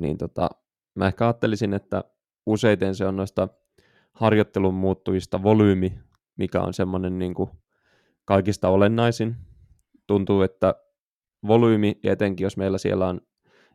[0.00, 0.50] niin tota,
[0.94, 2.04] mä ehkä ajattelisin, että
[2.46, 3.48] useiten se on noista
[4.12, 5.98] harjoittelun muuttujista volyymi,
[6.36, 7.34] mikä on semmoinen niin
[8.24, 9.36] kaikista olennaisin.
[10.06, 10.74] Tuntuu, että
[11.46, 13.20] volyymi, etenkin jos meillä siellä on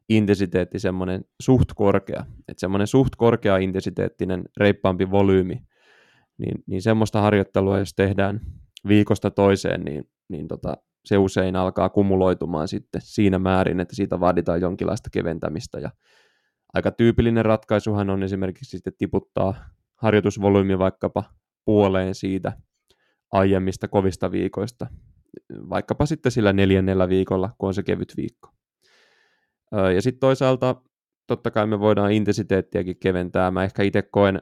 [0.09, 5.68] intensiteetti semmoinen suht korkea, että semmoinen suht korkea intensiteettinen reippaampi volyymi,
[6.39, 8.39] niin, niin semmoista harjoittelua, jos tehdään
[8.88, 14.62] viikosta toiseen, niin, niin tota, se usein alkaa kumuloitumaan sitten siinä määrin, että siitä vaaditaan
[14.62, 15.80] jonkinlaista keventämistä.
[15.80, 15.89] Ja
[16.73, 19.56] aika tyypillinen ratkaisuhan on esimerkiksi sitten tiputtaa
[19.95, 21.23] harjoitusvolyymi vaikkapa
[21.65, 22.52] puoleen siitä
[23.32, 24.88] aiemmista kovista viikoista,
[25.69, 28.49] vaikkapa sitten sillä neljännellä viikolla, kun on se kevyt viikko.
[29.95, 30.82] Ja sitten toisaalta
[31.28, 33.52] totta kai me voidaan intensiteettiäkin keventää.
[33.52, 34.41] Mä ehkä itse koen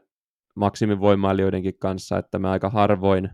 [0.58, 3.30] maksimivoimailijoidenkin kanssa, että me aika harvoin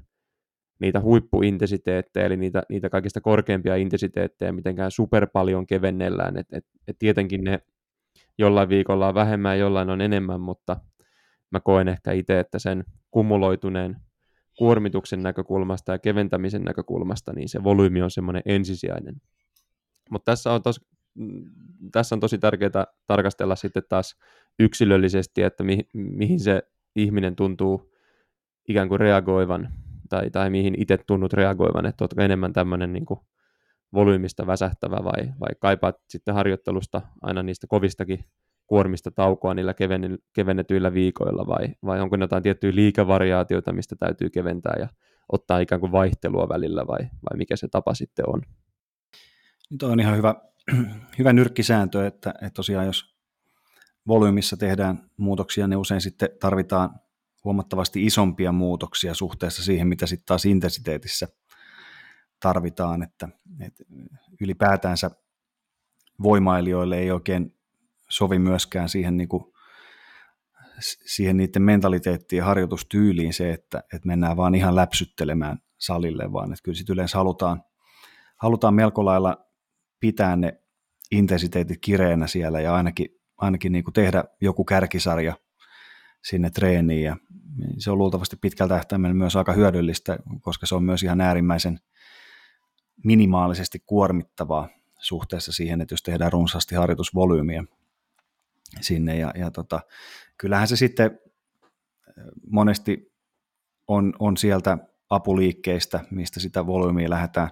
[0.79, 6.37] niitä huippuintensiteettejä, eli niitä, niitä kaikista korkeimpia intensiteettejä mitenkään super paljon kevennellään.
[6.37, 7.59] Et, et, et tietenkin ne
[8.37, 10.77] jollain viikolla on vähemmän jollain on enemmän, mutta
[11.51, 13.95] mä koen ehkä itse, että sen kumuloituneen
[14.57, 19.15] kuormituksen näkökulmasta ja keventämisen näkökulmasta, niin se volyymi on semmoinen ensisijainen.
[20.09, 20.81] Mutta tässä on, tos,
[21.15, 21.43] mm,
[21.91, 24.15] tässä on tosi tärkeää tarkastella sitten taas
[24.59, 26.63] yksilöllisesti, että mi, mihin se
[26.95, 27.93] ihminen tuntuu
[28.69, 29.69] ikään kuin reagoivan,
[30.09, 33.19] tai, tai mihin itse tunnut reagoivan, että oletko enemmän tämmöinen niin kuin
[33.93, 38.25] volyymista väsähtävä vai, vai kaipaat sitten harjoittelusta aina niistä kovistakin
[38.67, 39.73] kuormista taukoa niillä
[40.33, 44.87] kevennetyillä viikoilla vai, vai onko jotain tiettyjä liikevariaatioita, mistä täytyy keventää ja
[45.31, 48.41] ottaa ikään kuin vaihtelua välillä vai, vai mikä se tapa sitten on?
[49.79, 50.35] Tuo on ihan hyvä,
[51.19, 53.12] hyvä nyrkkisääntö, että, että tosiaan jos
[54.07, 56.99] volyymissa tehdään muutoksia, niin usein sitten tarvitaan
[57.43, 61.27] huomattavasti isompia muutoksia suhteessa siihen, mitä sitten taas intensiteetissä
[62.39, 63.29] tarvitaan, että,
[63.61, 63.83] että
[64.41, 65.11] ylipäätänsä
[66.23, 67.55] voimailijoille ei oikein
[68.09, 69.43] sovi myöskään siihen, niin kuin,
[71.05, 76.63] siihen niiden mentaliteettiin ja harjoitustyyliin se, että, että mennään vaan ihan läpsyttelemään salille, vaan että
[76.63, 77.63] kyllä sitten yleensä halutaan,
[78.37, 79.45] halutaan melko lailla
[79.99, 80.61] pitää ne
[81.11, 83.07] intensiteetit kireänä siellä ja ainakin,
[83.43, 85.37] ainakin niin kuin tehdä joku kärkisarja
[86.23, 87.03] sinne treeniin.
[87.03, 87.17] Ja
[87.77, 91.79] se on luultavasti pitkältä tähtäimellä myös aika hyödyllistä, koska se on myös ihan äärimmäisen
[93.03, 97.63] minimaalisesti kuormittavaa suhteessa siihen, että jos tehdään runsaasti harjoitusvolyymiä
[98.81, 99.17] sinne.
[99.17, 99.79] Ja, ja tota,
[100.37, 101.19] kyllähän se sitten
[102.51, 103.13] monesti
[103.87, 104.77] on, on sieltä
[105.09, 107.49] apuliikkeistä, mistä sitä volyymiä lähdetään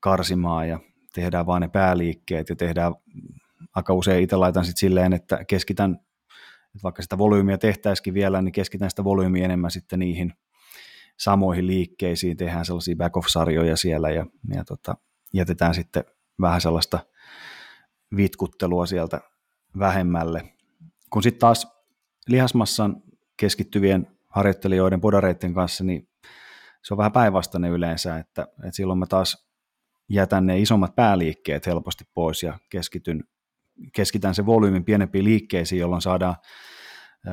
[0.00, 0.80] karsimaan ja
[1.14, 2.94] tehdään vain ne pääliikkeet ja tehdään
[3.74, 5.92] aika usein itse laitan sitten silleen, että keskitän,
[6.66, 10.32] että vaikka sitä volyymiä tehtäisikin vielä, niin keskitän sitä volyymiä enemmän sitten niihin
[11.18, 14.94] samoihin liikkeisiin, tehdään sellaisia back-off-sarjoja siellä ja, ja tota,
[15.34, 16.04] jätetään sitten
[16.40, 16.98] vähän sellaista
[18.16, 19.20] vitkuttelua sieltä
[19.78, 20.54] vähemmälle.
[21.10, 21.66] Kun sitten taas
[22.28, 23.02] lihasmassan
[23.36, 26.08] keskittyvien harjoittelijoiden podareiden kanssa, niin
[26.82, 29.50] se on vähän päinvastainen yleensä, että, että silloin mä taas
[30.08, 33.24] jätän ne isommat pääliikkeet helposti pois ja keskityn,
[33.92, 36.36] keskitän se volyymin pienempiin liikkeisiin, jolloin saadaan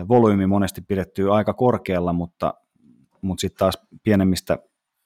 [0.08, 2.54] volyymi monesti pidettyä aika korkealla, mutta,
[3.22, 4.58] mutta sitten taas pienemmistä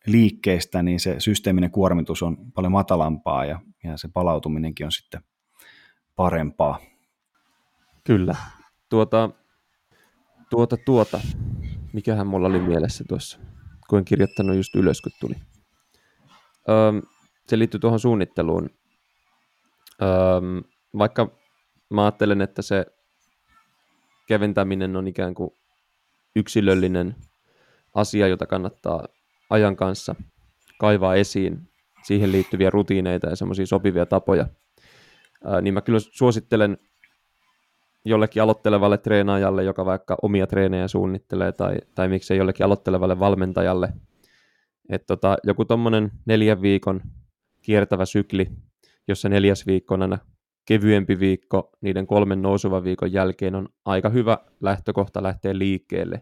[0.07, 5.21] liikkeistä, niin se systeeminen kuormitus on paljon matalampaa ja, ja se palautuminenkin on sitten
[6.15, 6.79] parempaa.
[8.03, 8.35] Kyllä.
[8.89, 9.29] Tuota,
[10.49, 11.19] tuota, tuota.
[11.93, 13.39] Mikähän mulla oli mielessä tuossa,
[13.89, 15.35] kun en kirjoittanut just ylös, kun tuli.
[16.69, 17.01] Öö,
[17.47, 18.69] se liittyy tuohon suunnitteluun.
[20.01, 21.31] Öö, vaikka
[21.89, 22.85] mä ajattelen, että se
[24.27, 25.51] keventäminen on ikään kuin
[26.35, 27.15] yksilöllinen
[27.93, 29.07] asia, jota kannattaa
[29.49, 30.15] ajan kanssa
[30.79, 31.69] kaivaa esiin,
[32.03, 34.45] siihen liittyviä rutiineita ja semmoisia sopivia tapoja,
[35.61, 36.77] niin mä kyllä suosittelen
[38.05, 43.93] jollekin aloittelevalle treenaajalle, joka vaikka omia treenejä suunnittelee, tai, tai miksei jollekin aloittelevalle valmentajalle,
[44.89, 47.01] että tota, joku tuommoinen neljän viikon
[47.61, 48.47] kiertävä sykli,
[49.07, 50.17] jossa neljäs viikko on aina
[50.65, 56.21] kevyempi viikko niiden kolmen nousuvan viikon jälkeen on aika hyvä lähtökohta lähteä liikkeelle.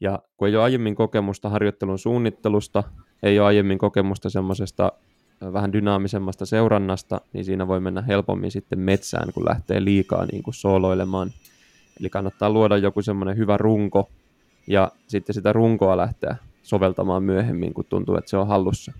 [0.00, 2.82] Ja kun ei ole aiemmin kokemusta harjoittelun suunnittelusta,
[3.22, 4.92] ei ole aiemmin kokemusta semmoisesta
[5.52, 10.54] vähän dynaamisemmasta seurannasta, niin siinä voi mennä helpommin sitten metsään, kun lähtee liikaa niin kuin
[10.54, 11.30] sooloilemaan.
[12.00, 14.10] Eli kannattaa luoda joku semmoinen hyvä runko,
[14.66, 18.92] ja sitten sitä runkoa lähteä soveltamaan myöhemmin, kun tuntuu, että se on hallussa.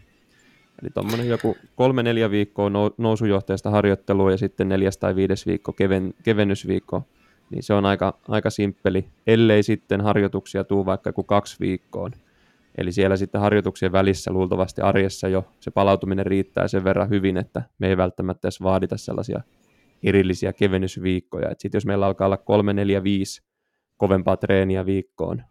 [0.83, 6.15] Eli tuommoinen joku kolme neljä viikkoa nousujohteesta harjoittelua ja sitten neljäs tai viides viikko keven,
[6.23, 7.03] kevennysviikko,
[7.51, 12.12] niin se on aika, aika simppeli, ellei sitten harjoituksia tuu vaikka joku kaksi viikkoon.
[12.79, 17.62] Eli siellä sitten harjoituksien välissä luultavasti arjessa jo se palautuminen riittää sen verran hyvin, että
[17.79, 19.41] me ei välttämättä edes vaadita sellaisia
[20.03, 21.51] erillisiä kevennysviikkoja.
[21.59, 23.43] Sitten jos meillä alkaa olla kolme, neljä, viisi
[23.97, 25.43] kovempaa treeniä viikkoon,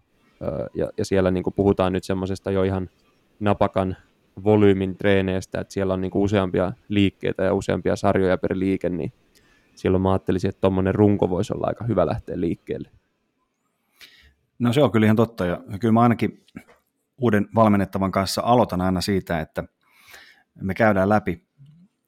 [0.74, 2.90] ja, ja siellä niin kuin puhutaan nyt semmoisesta jo ihan
[3.40, 3.98] napakan
[4.43, 9.13] volyymin treeneistä, että siellä on niin kuin useampia liikkeitä ja useampia sarjoja per liike, niin
[9.76, 12.91] silloin mä ajattelisin, että tuommoinen runko voisi olla aika hyvä lähteä liikkeelle.
[14.60, 16.45] No se on kyllä ihan totta, ja kyllä mä ainakin
[17.17, 19.63] uuden valmennettavan kanssa aloitan aina siitä, että
[20.62, 21.48] me käydään läpi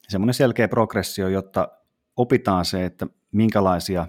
[0.08, 1.68] semmoinen selkeä progressio, jotta
[2.16, 4.06] opitaan se, että minkälaisia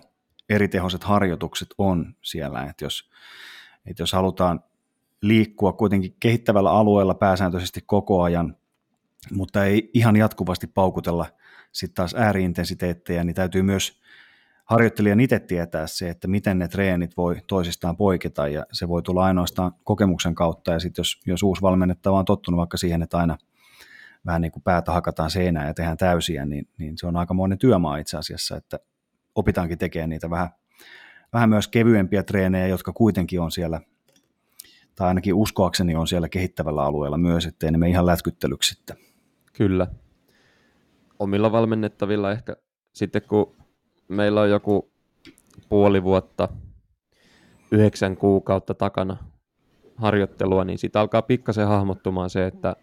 [0.50, 3.12] eritehoiset harjoitukset on siellä, että jos,
[3.86, 4.64] että jos halutaan
[5.22, 8.56] liikkua kuitenkin kehittävällä alueella pääsääntöisesti koko ajan,
[9.32, 11.26] mutta ei ihan jatkuvasti paukutella
[11.72, 14.02] sitten taas ääriintensiteettejä, niin täytyy myös
[14.66, 18.48] harjoittelijan itse tietää se, että miten ne treenit voi toisistaan poiketa.
[18.48, 20.72] Ja se voi tulla ainoastaan kokemuksen kautta.
[20.72, 23.38] Ja sitten jos, jos uusi valmennettava on tottunut vaikka siihen, että aina
[24.26, 27.98] vähän niin kuin päätä hakataan seinään ja tehdään täysiä, niin, niin se on aikamoinen työmaa
[27.98, 28.80] itse asiassa, että
[29.36, 30.50] opitaankin tekemään niitä vähän
[31.34, 33.82] vähän myös kevyempiä treenejä, jotka kuitenkin on siellä,
[35.00, 38.98] tai ainakin uskoakseni on siellä kehittävällä alueella myös, ettei ne me ihan lätkyttelyksi sitten.
[39.54, 39.88] Kyllä.
[41.20, 42.56] Omilla valmennettavilla ehkä
[42.94, 43.56] sitten kun
[44.08, 44.92] meillä on joku
[45.70, 46.50] puoli vuotta,
[47.72, 49.18] yhdeksän kuukautta takana
[49.96, 52.76] harjoittelua, niin siitä alkaa pikkasen hahmottumaan se, että,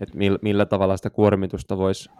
[0.00, 2.10] että millä tavalla sitä kuormitusta voisi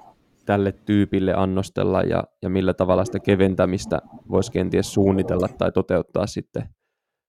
[0.46, 6.68] tälle tyypille annostella ja, ja millä tavalla sitä keventämistä voisi kenties suunnitella tai toteuttaa sitten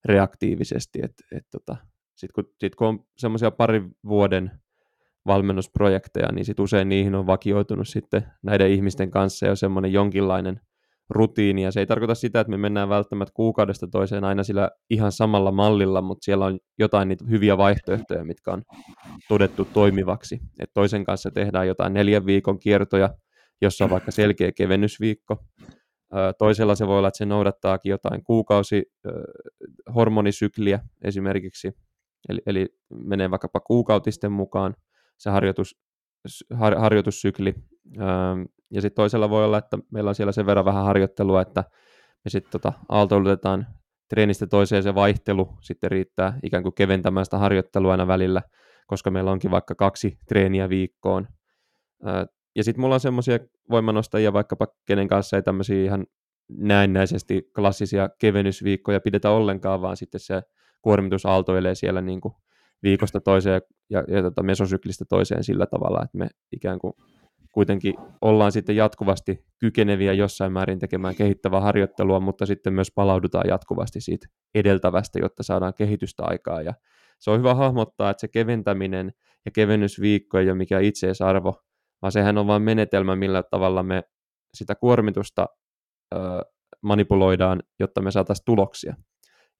[0.05, 0.99] reaktiivisesti.
[1.03, 1.75] Et, et tota,
[2.15, 4.51] Sitten kun, sit kun on semmoisia parin vuoden
[5.25, 10.59] valmennusprojekteja, niin sit usein niihin on vakioitunut sitten näiden ihmisten kanssa jo semmoinen jonkinlainen
[11.09, 15.11] rutiini, ja se ei tarkoita sitä, että me mennään välttämättä kuukaudesta toiseen aina sillä ihan
[15.11, 18.63] samalla mallilla, mutta siellä on jotain niitä hyviä vaihtoehtoja, mitkä on
[19.27, 20.39] todettu toimivaksi.
[20.59, 23.09] Et toisen kanssa tehdään jotain neljän viikon kiertoja,
[23.61, 25.37] jossa on vaikka selkeä kevennysviikko.
[26.37, 28.83] Toisella se voi olla, että se noudattaakin jotain kuukausi
[29.95, 31.71] hormonisykliä esimerkiksi,
[32.29, 34.75] eli, eli menee vaikkapa kuukautisten mukaan
[35.17, 35.75] se harjoitus,
[36.53, 37.55] har, harjoitussykli.
[38.71, 41.63] Ja sitten toisella voi olla, että meillä on siellä sen verran vähän harjoittelua, että
[42.25, 43.67] me sitten tota, aaltoilutetaan
[44.09, 48.41] treenistä toiseen se vaihtelu sitten riittää ikään kuin keventämään sitä harjoittelua aina välillä,
[48.87, 51.27] koska meillä onkin vaikka kaksi treeniä viikkoon.
[52.55, 53.39] Ja sitten mulla on semmoisia
[53.69, 56.05] voimanostajia vaikkapa, kenen kanssa ei tämmöisiä ihan
[56.49, 60.41] näennäisesti klassisia kevennysviikkoja pidetä ollenkaan, vaan sitten se
[60.81, 62.33] kuormitus aaltoilee siellä niin kuin
[62.83, 66.93] viikosta toiseen ja, ja tota mesosyklistä toiseen sillä tavalla, että me ikään kuin
[67.51, 74.01] kuitenkin ollaan sitten jatkuvasti kykeneviä jossain määrin tekemään kehittävää harjoittelua, mutta sitten myös palaudutaan jatkuvasti
[74.01, 76.61] siitä edeltävästä, jotta saadaan kehitystä aikaa.
[76.61, 76.73] Ja
[77.19, 79.13] se on hyvä hahmottaa, että se keventäminen
[79.45, 81.61] ja kevennysviikko ei ole mikään itseisarvo,
[82.01, 84.03] vaan sehän on vain menetelmä, millä tavalla me
[84.53, 85.45] sitä kuormitusta
[86.15, 86.17] ö,
[86.81, 88.95] manipuloidaan, jotta me saataisiin tuloksia.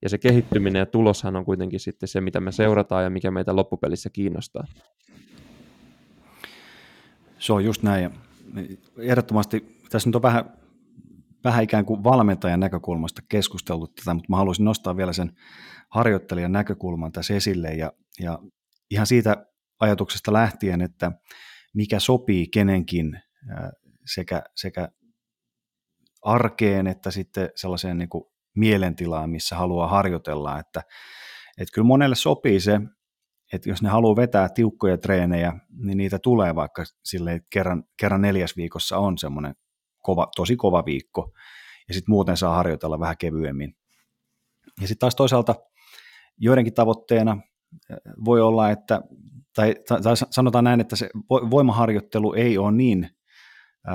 [0.02, 3.56] Ja se kehittyminen ja tuloshan on kuitenkin sitten se, mitä me seurataan ja mikä meitä
[3.56, 4.64] loppupelissä kiinnostaa.
[7.38, 8.10] Se on just näin.
[8.98, 10.52] Ehdottomasti tässä nyt on vähän,
[11.44, 15.32] vähän ikään kuin valmentajan näkökulmasta keskusteltu tätä, mutta mä haluaisin nostaa vielä sen
[15.90, 18.38] harjoittelijan näkökulman tässä esille ja, ja
[18.90, 19.46] ihan siitä
[19.80, 21.12] ajatuksesta lähtien, että
[21.76, 23.20] mikä sopii kenenkin
[24.06, 24.88] sekä, sekä
[26.22, 30.82] arkeen että sitten sellaiseen niin kuin mielentilaan, missä haluaa harjoitella, että,
[31.58, 32.80] että kyllä monelle sopii se,
[33.52, 38.56] että jos ne haluaa vetää tiukkoja treenejä, niin niitä tulee vaikka sille kerran, kerran neljäs
[38.56, 39.54] viikossa on semmoinen
[40.02, 41.32] kova, tosi kova viikko,
[41.88, 43.76] ja sitten muuten saa harjoitella vähän kevyemmin.
[44.80, 45.54] Ja sitten taas toisaalta
[46.38, 47.38] joidenkin tavoitteena
[48.24, 49.00] voi olla, että,
[49.56, 53.08] tai, tai sanotaan näin, että se voimaharjoittelu ei ole niin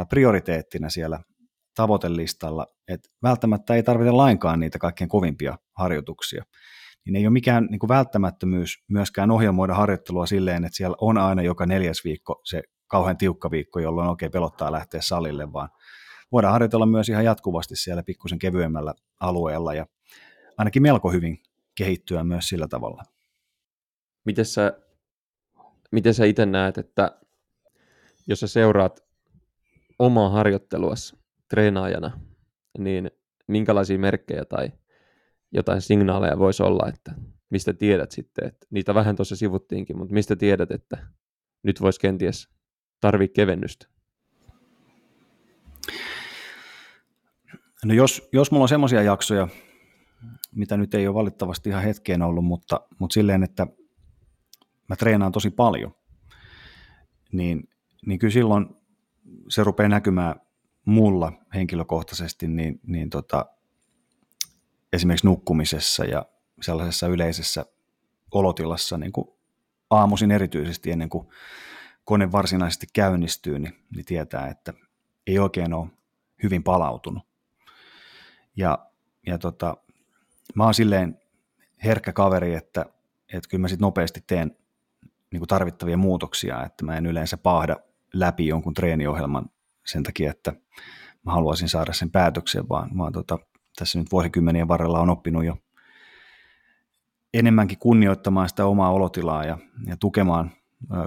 [0.09, 1.19] prioriteettina siellä
[1.75, 6.43] tavoitelistalla, että välttämättä ei tarvita lainkaan niitä kaikkein kovimpia harjoituksia.
[7.05, 11.41] Niin ei ole mikään niin kuin välttämättömyys myöskään ohjelmoida harjoittelua silleen, että siellä on aina
[11.41, 15.69] joka neljäs viikko se kauhean tiukka viikko, jolloin oikein pelottaa lähteä salille, vaan
[16.31, 19.85] voidaan harjoitella myös ihan jatkuvasti siellä pikkusen kevyemmällä alueella ja
[20.57, 21.37] ainakin melko hyvin
[21.75, 23.03] kehittyä myös sillä tavalla.
[24.25, 24.73] Miten sä,
[25.91, 27.19] miten sä itse näet, että
[28.27, 29.03] jos sä seuraat
[29.99, 31.15] omaa harjoitteluasi,
[31.49, 32.19] treenaajana,
[32.77, 33.11] niin
[33.47, 34.71] minkälaisia merkkejä tai
[35.51, 37.11] jotain signaaleja voisi olla, että
[37.49, 41.07] mistä tiedät sitten, että niitä vähän tuossa sivuttiinkin, mutta mistä tiedät, että
[41.63, 42.49] nyt voisi kenties
[43.01, 43.87] tarvii kevennystä?
[47.85, 49.47] No jos, jos mulla on semmoisia jaksoja,
[50.55, 53.67] mitä nyt ei ole valitettavasti ihan hetkeen ollut, mutta, mutta silleen, että
[54.91, 55.95] mä treenaan tosi paljon,
[57.31, 57.69] niin,
[58.05, 58.65] niin kyllä silloin
[59.49, 60.35] se rupeaa näkymään
[60.85, 63.45] mulla henkilökohtaisesti niin, niin tota,
[64.93, 66.25] esimerkiksi nukkumisessa ja
[66.61, 67.65] sellaisessa yleisessä
[68.31, 69.27] olotilassa niin kuin
[69.89, 71.27] aamuisin erityisesti ennen kuin
[72.03, 74.73] kone varsinaisesti käynnistyy, niin, niin tietää, että
[75.27, 75.87] ei oikein ole
[76.43, 77.23] hyvin palautunut.
[78.55, 78.91] Ja,
[79.27, 79.77] ja tota,
[80.55, 81.19] mä oon silleen
[81.83, 82.85] herkkä kaveri, että,
[83.33, 84.60] että kyllä mä sitten nopeasti teen
[85.31, 87.75] niin kuin tarvittavia muutoksia, että mä en yleensä pahda
[88.13, 89.45] läpi jonkun treeniohjelman
[89.85, 90.53] sen takia, että
[91.25, 93.39] mä haluaisin saada sen päätöksen, vaan, vaan tota,
[93.75, 95.57] tässä nyt vuosikymmenien varrella on oppinut jo
[97.33, 100.51] enemmänkin kunnioittamaan sitä omaa olotilaa ja, ja tukemaan,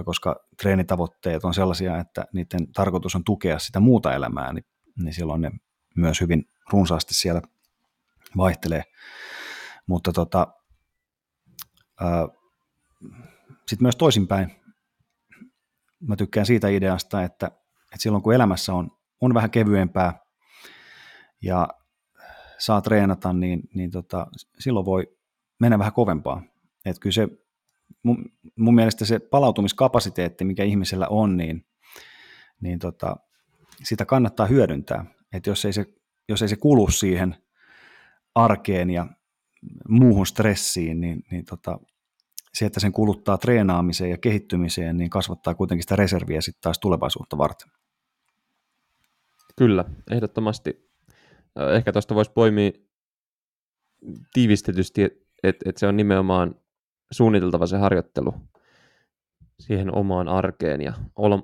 [0.05, 4.65] koska treenitavoitteet on sellaisia, että niiden tarkoitus on tukea sitä muuta elämää, niin,
[5.03, 5.51] niin silloin ne
[5.95, 7.41] myös hyvin runsaasti siellä
[8.37, 8.83] vaihtelee.
[9.87, 10.47] Mutta tota,
[13.67, 14.51] sitten myös toisinpäin,
[15.99, 18.91] mä tykkään siitä ideasta, että, että silloin kun elämässä on,
[19.21, 20.19] on vähän kevyempää
[21.41, 21.67] ja
[22.57, 24.27] saa treenata, niin, niin tota,
[24.59, 25.17] silloin voi
[25.59, 26.43] mennä vähän kovempaa.
[26.85, 27.27] Et kyllä se,
[28.03, 31.65] mun, mun mielestä se palautumiskapasiteetti, mikä ihmisellä on, niin,
[32.61, 33.15] niin tota,
[33.83, 35.05] sitä kannattaa hyödyntää.
[35.33, 35.85] Et jos, ei se,
[36.29, 37.35] jos ei se kulu siihen
[38.35, 39.07] arkeen ja
[39.89, 41.79] muuhun stressiin, niin, niin tota,
[42.55, 47.37] se, että sen kuluttaa treenaamiseen ja kehittymiseen, niin kasvattaa kuitenkin sitä reserviä sitten taas tulevaisuutta
[47.37, 47.71] varten.
[49.57, 50.91] Kyllä, ehdottomasti.
[51.75, 52.71] Ehkä tuosta voisi poimia
[54.33, 55.03] tiivistetysti,
[55.43, 56.55] että et se on nimenomaan
[57.11, 58.33] suunniteltava se harjoittelu
[59.59, 60.93] siihen omaan arkeen ja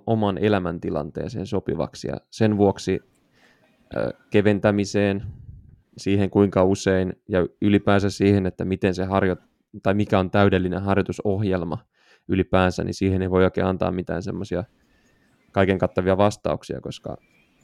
[0.08, 2.08] oman elämäntilanteeseen sopivaksi.
[2.08, 3.00] Ja sen vuoksi
[4.30, 5.24] keventämiseen,
[5.98, 9.40] siihen kuinka usein ja ylipäänsä siihen, että miten se harjoit
[9.84, 11.78] tai mikä on täydellinen harjoitusohjelma
[12.28, 14.64] ylipäänsä, niin siihen ei voi oikein antaa mitään semmoisia
[15.52, 17.18] kaiken kattavia vastauksia, koska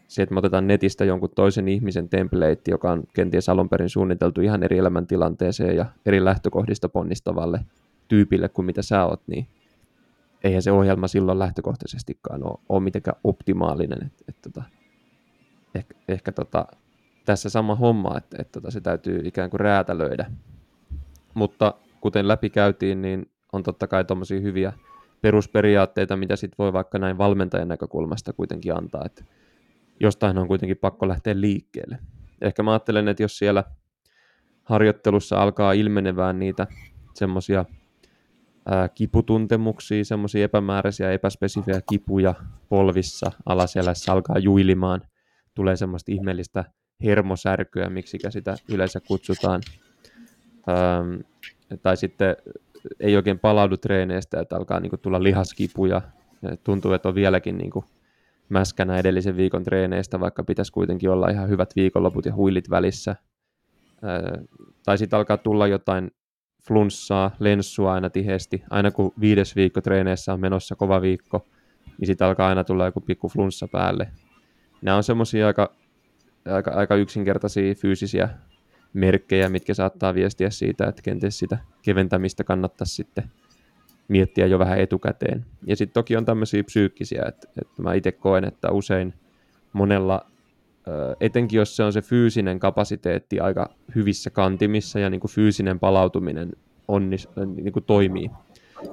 [0.07, 4.41] se, että me otetaan netistä jonkun toisen ihmisen template, joka on kenties alun perin suunniteltu
[4.41, 7.59] ihan eri elämäntilanteeseen ja eri lähtökohdista ponnistavalle
[8.07, 9.47] tyypille kuin mitä sä oot, niin
[10.43, 14.05] eihän se ohjelma silloin lähtökohtaisestikaan ole, ole mitenkään optimaalinen.
[14.05, 14.63] Et, et, tota,
[15.75, 16.65] ehkä, ehkä tota,
[17.25, 20.31] tässä sama homma, että et, tota, se täytyy ikään kuin räätälöidä.
[21.33, 21.73] Mutta
[22.07, 24.73] kuten läpi käytiin, niin on totta kai tuommoisia hyviä
[25.21, 29.23] perusperiaatteita, mitä sitten voi vaikka näin valmentajan näkökulmasta kuitenkin antaa, että
[29.99, 31.97] jostain on kuitenkin pakko lähteä liikkeelle.
[32.41, 33.63] Ehkä mä ajattelen, että jos siellä
[34.63, 36.67] harjoittelussa alkaa ilmenevään niitä
[37.13, 37.65] semmoisia
[38.95, 42.33] kiputuntemuksia, semmoisia epämääräisiä, epäspesifejä kipuja
[42.69, 45.01] polvissa, alaselässä alkaa juilimaan,
[45.53, 46.65] tulee semmoista ihmeellistä
[47.03, 49.61] hermosärkyä, miksi sitä yleensä kutsutaan,
[51.81, 52.35] tai sitten
[52.99, 56.01] ei oikein palaudu treeneistä, että alkaa niin kuin, tulla lihaskipuja,
[56.63, 57.85] tuntuu, että on vieläkin niin kuin,
[58.49, 63.11] mäskänä edellisen viikon treeneistä, vaikka pitäisi kuitenkin olla ihan hyvät viikonloput ja huilit välissä.
[63.11, 64.45] Äh,
[64.85, 66.11] tai sitten alkaa tulla jotain
[66.67, 68.63] flunssaa, lenssua aina tiheesti.
[68.69, 71.45] Aina kun viides viikko treeneissä on menossa kova viikko,
[71.97, 74.11] niin sitten alkaa aina tulla joku pikku flunssa päälle.
[74.81, 75.75] Nämä on semmoisia aika,
[76.45, 78.29] aika, aika yksinkertaisia fyysisiä
[78.93, 83.23] merkkejä, mitkä saattaa viestiä siitä, että kenties sitä keventämistä kannattaisi sitten
[84.07, 85.45] miettiä jo vähän etukäteen.
[85.67, 89.13] Ja sitten toki on tämmöisiä psyykkisiä, että, että mä itse koen, että usein
[89.73, 90.25] monella
[91.19, 96.51] etenkin jos se on se fyysinen kapasiteetti aika hyvissä kantimissa ja niin kuin fyysinen palautuminen
[96.87, 98.29] onnis, niin kuin toimii.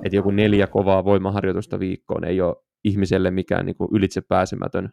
[0.05, 4.91] Että joku neljä kovaa voimaharjoitusta viikkoon ei ole ihmiselle mikään niin kuin ylitse pääsemätön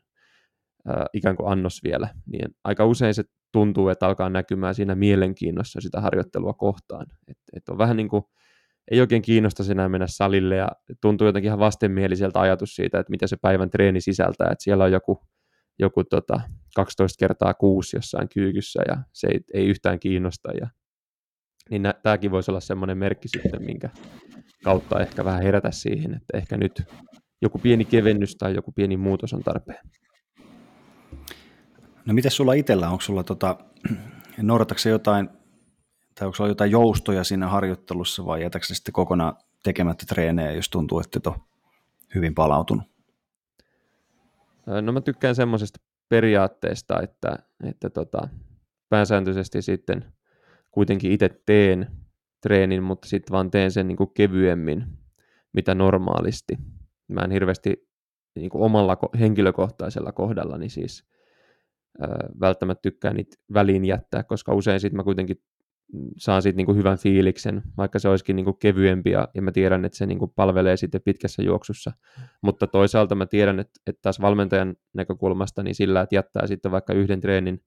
[0.89, 2.09] äh, ikään kuin annos vielä.
[2.25, 7.05] Niin aika usein se tuntuu, että alkaa näkymään siinä mielenkiinnossa sitä harjoittelua kohtaan.
[7.27, 8.23] Et, et on vähän niin kuin,
[8.91, 10.67] ei oikein kiinnosta enää mennä salille ja
[11.01, 14.91] tuntuu jotenkin ihan vastenmieliseltä ajatus siitä, että mitä se päivän treeni sisältää, että siellä on
[14.91, 15.21] joku
[15.81, 16.41] joku tota,
[16.75, 20.51] 12 kertaa kuusi jossain kyykyssä ja se ei, ei yhtään kiinnosta.
[20.51, 20.67] Ja,
[21.69, 23.89] niin nä, tämäkin voisi olla semmoinen merkki sitten, minkä
[24.63, 26.83] kautta ehkä vähän herätä siihen, että ehkä nyt
[27.41, 29.79] joku pieni kevennys tai joku pieni muutos on tarpeen.
[32.05, 33.57] No miten sulla itsellä, onko sulla tota,
[34.41, 35.29] noudatatko jotain,
[36.15, 39.33] tai onko sulla jotain joustoja siinä harjoittelussa vai jätätkö sitten kokonaan
[39.63, 41.35] tekemättä treenejä, jos tuntuu, että et on
[42.15, 42.83] hyvin palautunut?
[44.81, 45.79] No mä tykkään semmoisesta
[46.09, 48.29] periaatteesta, että, että tota,
[48.89, 50.13] pääsääntöisesti sitten
[50.71, 51.87] kuitenkin itse teen
[52.41, 54.83] treenin, mutta sitten vaan teen sen niin kuin kevyemmin,
[55.53, 56.57] mitä normaalisti.
[57.07, 57.89] Mä en hirveästi
[58.35, 61.11] niin kuin omalla henkilökohtaisella kohdallani siis
[62.39, 65.37] välttämättä tykkään niitä väliin jättää, koska usein sitten mä kuitenkin
[66.17, 69.51] saan siitä niin kuin hyvän fiiliksen, vaikka se olisikin niin kuin kevyempi ja, ja mä
[69.51, 71.91] tiedän, että se niin kuin palvelee sitten pitkässä juoksussa.
[72.41, 76.93] Mutta toisaalta mä tiedän, että, että taas valmentajan näkökulmasta niin sillä, että jättää sitten vaikka
[76.93, 77.63] yhden treenin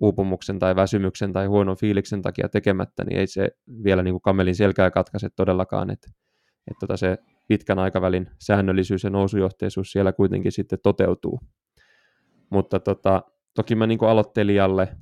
[0.00, 3.50] uupumuksen tai väsymyksen tai huonon fiiliksen takia tekemättä, niin ei se
[3.84, 6.10] vielä niin kuin kamelin selkää katkaise todellakaan, että,
[6.70, 7.18] että tota se
[7.48, 11.40] pitkän aikavälin säännöllisyys ja nousujohteisuus siellä kuitenkin sitten toteutuu.
[12.50, 13.22] Mutta tota,
[13.54, 14.96] toki mä niin kuin aloittelijalle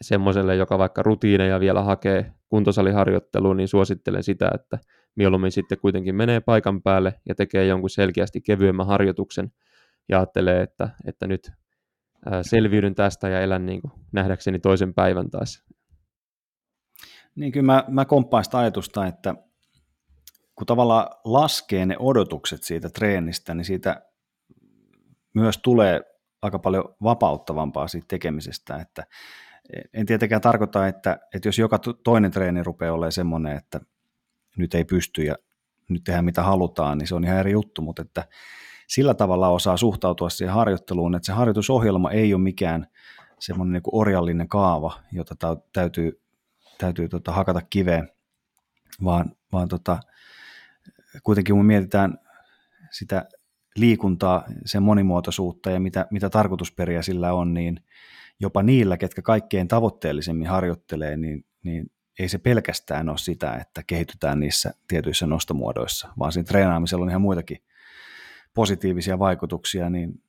[0.00, 4.78] semmoiselle, joka vaikka rutiineja vielä hakee kuntosaliharjoitteluun, niin suosittelen sitä, että
[5.14, 9.52] mieluummin sitten kuitenkin menee paikan päälle ja tekee jonkun selkeästi kevyemmän harjoituksen
[10.08, 11.52] ja ajattelee, että, että nyt
[12.42, 15.64] selviydyn tästä ja elän niin kuin nähdäkseni toisen päivän taas.
[17.34, 19.34] Niin kyllä mä, mä komppaan sitä ajatusta, että
[20.54, 24.02] kun tavallaan laskee ne odotukset siitä treenistä, niin siitä
[25.34, 26.00] myös tulee
[26.42, 29.06] aika paljon vapauttavampaa siitä tekemisestä, että
[29.92, 33.80] en tietenkään tarkoita, että, että jos joka toinen treeni rupeaa olemaan semmoinen, että
[34.56, 35.34] nyt ei pysty ja
[35.88, 38.24] nyt tehdään mitä halutaan, niin se on ihan eri juttu, mutta että
[38.88, 42.86] sillä tavalla osaa suhtautua siihen harjoitteluun, että se harjoitusohjelma ei ole mikään
[43.38, 46.20] semmoinen niin orjallinen kaava, jota täytyy,
[46.78, 48.08] täytyy tota, hakata kiveen,
[49.04, 50.00] vaan, vaan tota,
[51.22, 52.18] kuitenkin kun mietitään
[52.90, 53.28] sitä
[53.76, 57.80] liikuntaa, sen monimuotoisuutta ja mitä, mitä tarkoitusperiä sillä on, niin
[58.40, 64.40] jopa niillä, ketkä kaikkein tavoitteellisemmin harjoittelee, niin, niin ei se pelkästään ole sitä, että kehitytään
[64.40, 67.58] niissä tietyissä nostomuodoissa, vaan siinä treenaamisella on ihan muitakin
[68.54, 70.22] positiivisia vaikutuksia, niin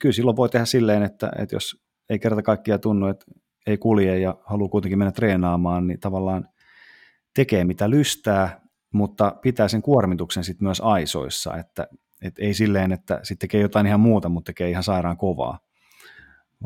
[0.00, 3.26] kyllä silloin voi tehdä silleen, että, että jos ei kerta kaikkia tunnu, että
[3.66, 6.48] ei kulje ja haluaa kuitenkin mennä treenaamaan, niin tavallaan
[7.34, 8.60] tekee mitä lystää,
[8.92, 11.88] mutta pitää sen kuormituksen sitten myös aisoissa, että,
[12.22, 15.58] että ei silleen, että sitten tekee jotain ihan muuta, mutta tekee ihan sairaan kovaa,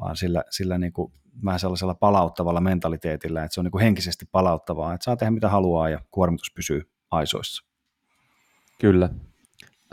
[0.00, 1.12] vaan sillä, sillä niin kuin
[1.44, 5.48] vähän sellaisella palauttavalla mentaliteetillä, että se on niin kuin henkisesti palauttavaa, että saa tehdä mitä
[5.48, 7.64] haluaa ja kuormitus pysyy aisoissa.
[8.80, 9.10] Kyllä.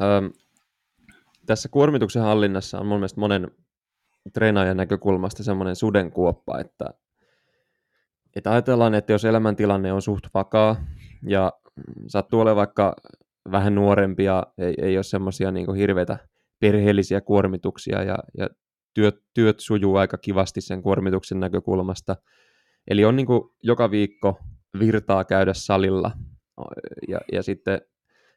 [0.01, 0.31] Öm,
[1.45, 3.51] tässä kuormituksen hallinnassa on mun mielestä monen
[4.33, 6.85] treenaajan näkökulmasta semmoinen sudenkuoppa, että,
[8.35, 10.75] että ajatellaan, että jos elämäntilanne on suht vakaa
[11.27, 11.53] ja
[12.07, 12.95] sattuu olemaan vaikka
[13.51, 16.17] vähän nuorempia, ei, ei ole semmoisia niin hirveitä
[16.59, 18.49] perheellisiä kuormituksia ja, ja
[18.93, 22.15] työt, työt sujuu aika kivasti sen kuormituksen näkökulmasta.
[22.87, 23.27] Eli on niin
[23.63, 24.39] joka viikko
[24.79, 26.11] virtaa käydä salilla
[27.07, 27.81] ja, ja sitten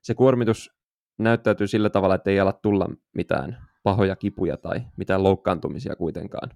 [0.03, 0.71] se kuormitus
[1.19, 6.51] näyttäytyy sillä tavalla, että ei ala tulla mitään pahoja kipuja tai mitään loukkaantumisia kuitenkaan.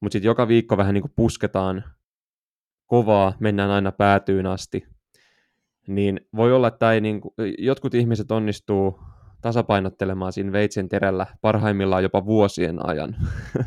[0.00, 1.84] Mutta sitten joka viikko vähän niin kuin pusketaan
[2.86, 4.86] kovaa, mennään aina päätyyn asti,
[5.88, 9.00] niin voi olla, että ei niin kuin, jotkut ihmiset onnistuu
[9.40, 13.16] tasapainottelemaan siinä veitsen terällä parhaimmillaan jopa vuosien ajan.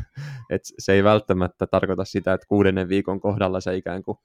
[0.50, 4.18] Et se ei välttämättä tarkoita sitä, että kuudennen viikon kohdalla se ikään kuin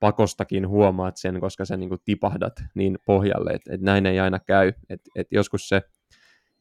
[0.00, 4.38] pakostakin huomaat sen, koska sä niin kuin tipahdat niin pohjalle, että et näin ei aina
[4.38, 4.72] käy.
[4.88, 5.82] Et, et joskus se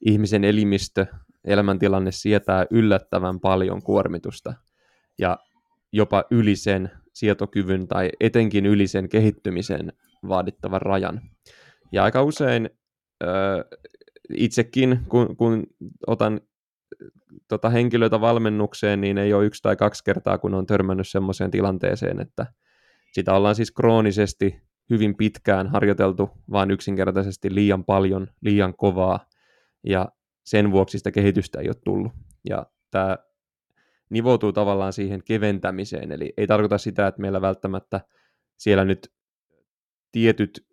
[0.06, 1.06] ihmisen elimistö,
[1.46, 4.54] elämäntilanne sietää yllättävän paljon kuormitusta
[5.20, 5.38] ja
[5.92, 9.94] jopa yli sen sietokyvyn tai etenkin yli sen kehittymisen
[10.28, 11.22] vaadittavan rajan.
[11.92, 12.70] Ja aika usein
[13.24, 13.28] ö,
[14.34, 15.64] itsekin, kun, kun
[16.08, 16.42] otan
[17.48, 22.20] tota henkilöitä valmennukseen, niin ei ole yksi tai kaksi kertaa, kun on törmännyt semmoiseen tilanteeseen,
[22.20, 22.46] että
[23.14, 29.30] sitä ollaan siis kroonisesti hyvin pitkään harjoiteltu, vaan yksinkertaisesti liian paljon, liian kovaa,
[29.84, 30.10] ja
[30.46, 32.12] sen vuoksi sitä kehitystä ei ole tullut.
[32.50, 33.18] Ja tämä
[34.10, 38.02] nivoutuu tavallaan siihen keventämiseen, eli ei tarkoita sitä, että meillä välttämättä
[38.58, 39.12] siellä nyt
[40.22, 40.66] tietyt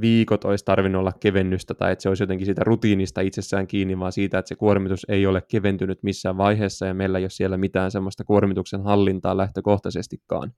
[0.00, 4.12] viikot olisi tarvinnut olla kevennystä tai että se olisi jotenkin siitä rutiinista itsessään kiinni, vaan
[4.12, 7.90] siitä, että se kuormitus ei ole keventynyt missään vaiheessa ja meillä ei ole siellä mitään
[7.90, 10.52] semmoista kuormituksen hallintaa lähtökohtaisestikaan,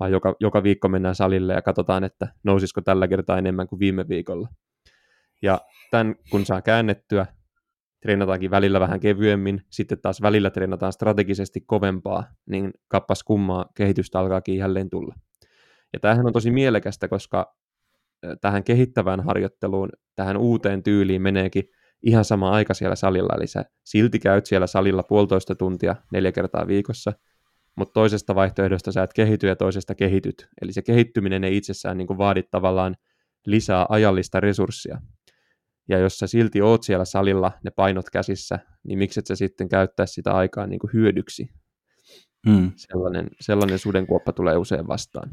[0.00, 4.08] vaan joka, joka viikko mennään salille ja katsotaan, että nousisiko tällä kertaa enemmän kuin viime
[4.08, 4.48] viikolla.
[5.42, 7.26] Ja tämän kun saa käännettyä,
[8.02, 14.56] treenataankin välillä vähän kevyemmin, sitten taas välillä treenataan strategisesti kovempaa, niin kappas kummaa kehitystä alkaakin
[14.56, 15.14] jälleen tulla.
[15.92, 17.61] Ja tämähän on tosi mielekästä, koska
[18.40, 21.64] tähän kehittävään harjoitteluun, tähän uuteen tyyliin meneekin
[22.02, 26.66] ihan sama aika siellä salilla, eli sä silti käyt siellä salilla puolitoista tuntia neljä kertaa
[26.66, 27.12] viikossa,
[27.76, 30.48] mutta toisesta vaihtoehdosta sä et kehity ja toisesta kehityt.
[30.62, 32.96] Eli se kehittyminen ei itsessään niin vaadi tavallaan
[33.46, 35.00] lisää ajallista resurssia.
[35.88, 39.68] Ja jos sä silti oot siellä salilla ne painot käsissä, niin miksi et sä sitten
[39.68, 41.48] käyttää sitä aikaa niin hyödyksi?
[42.48, 42.72] Hmm.
[42.76, 45.30] Sellainen, sellainen sudenkuoppa tulee usein vastaan.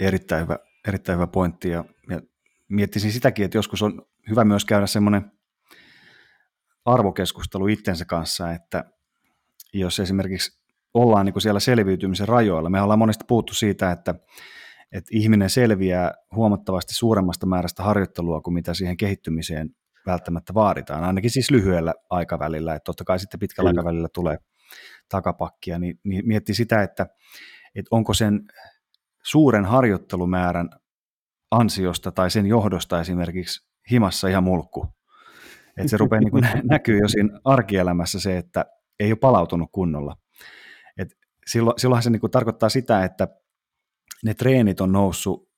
[0.00, 0.58] Erittäin hyvä,
[0.88, 2.20] erittäin hyvä pointti ja, ja
[2.68, 5.32] miettisin sitäkin, että joskus on hyvä myös käydä semmoinen
[6.84, 8.84] arvokeskustelu itsensä kanssa, että
[9.72, 10.58] jos esimerkiksi
[10.94, 14.14] ollaan niin kuin siellä selviytymisen rajoilla, me ollaan monesti puhuttu siitä, että,
[14.92, 19.70] että ihminen selviää huomattavasti suuremmasta määrästä harjoittelua kuin mitä siihen kehittymiseen
[20.06, 23.80] välttämättä vaaditaan, ainakin siis lyhyellä aikavälillä, että totta kai sitten pitkällä Kyllä.
[23.80, 24.38] aikavälillä tulee
[25.08, 27.06] takapakkia, niin, niin mietti sitä, että,
[27.74, 28.40] että onko sen
[29.28, 30.70] suuren harjoittelumäärän
[31.50, 34.86] ansiosta tai sen johdosta esimerkiksi himassa ihan mulkku.
[35.76, 38.64] Että se rupeaa niin näkyy jo siinä arkielämässä se, että
[39.00, 40.16] ei ole palautunut kunnolla.
[40.98, 41.08] Et
[41.46, 43.28] silloin, silloinhan se niin kuin tarkoittaa sitä, että
[44.24, 45.48] ne treenit on noussut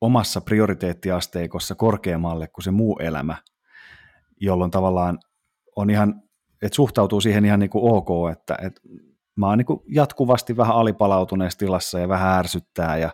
[0.00, 3.36] omassa prioriteettiasteikossa korkeammalle kuin se muu elämä,
[4.40, 5.18] jolloin tavallaan
[5.76, 6.22] on ihan,
[6.62, 8.80] että suhtautuu siihen ihan niin kuin ok, että, että
[9.36, 13.10] mä oon niin jatkuvasti vähän alipalautuneessa tilassa ja vähän ärsyttää ja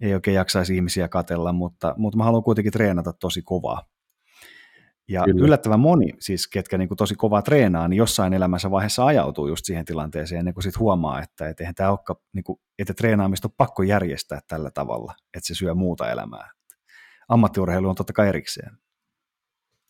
[0.00, 3.82] ei oikein jaksaisi ihmisiä katella, mutta, mutta mä haluan kuitenkin treenata tosi kovaa.
[5.08, 5.44] Ja Kyllä.
[5.44, 9.64] yllättävän moni, siis ketkä niin kuin tosi kovaa treenaa, niin jossain elämänsä vaiheessa ajautuu just
[9.64, 13.48] siihen tilanteeseen, ennen kuin sitten huomaa, että et eihän tämä olekaan, niin kuin, että treenaamista
[13.48, 16.50] on pakko järjestää tällä tavalla, että se syö muuta elämää.
[17.28, 18.78] Ammattiurheilu on totta kai erikseen.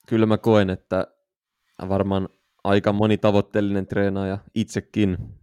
[0.09, 1.07] Kyllä mä koen, että
[1.89, 2.29] varmaan
[2.65, 5.40] aika moni tavoitteellinen treenaaja itsekin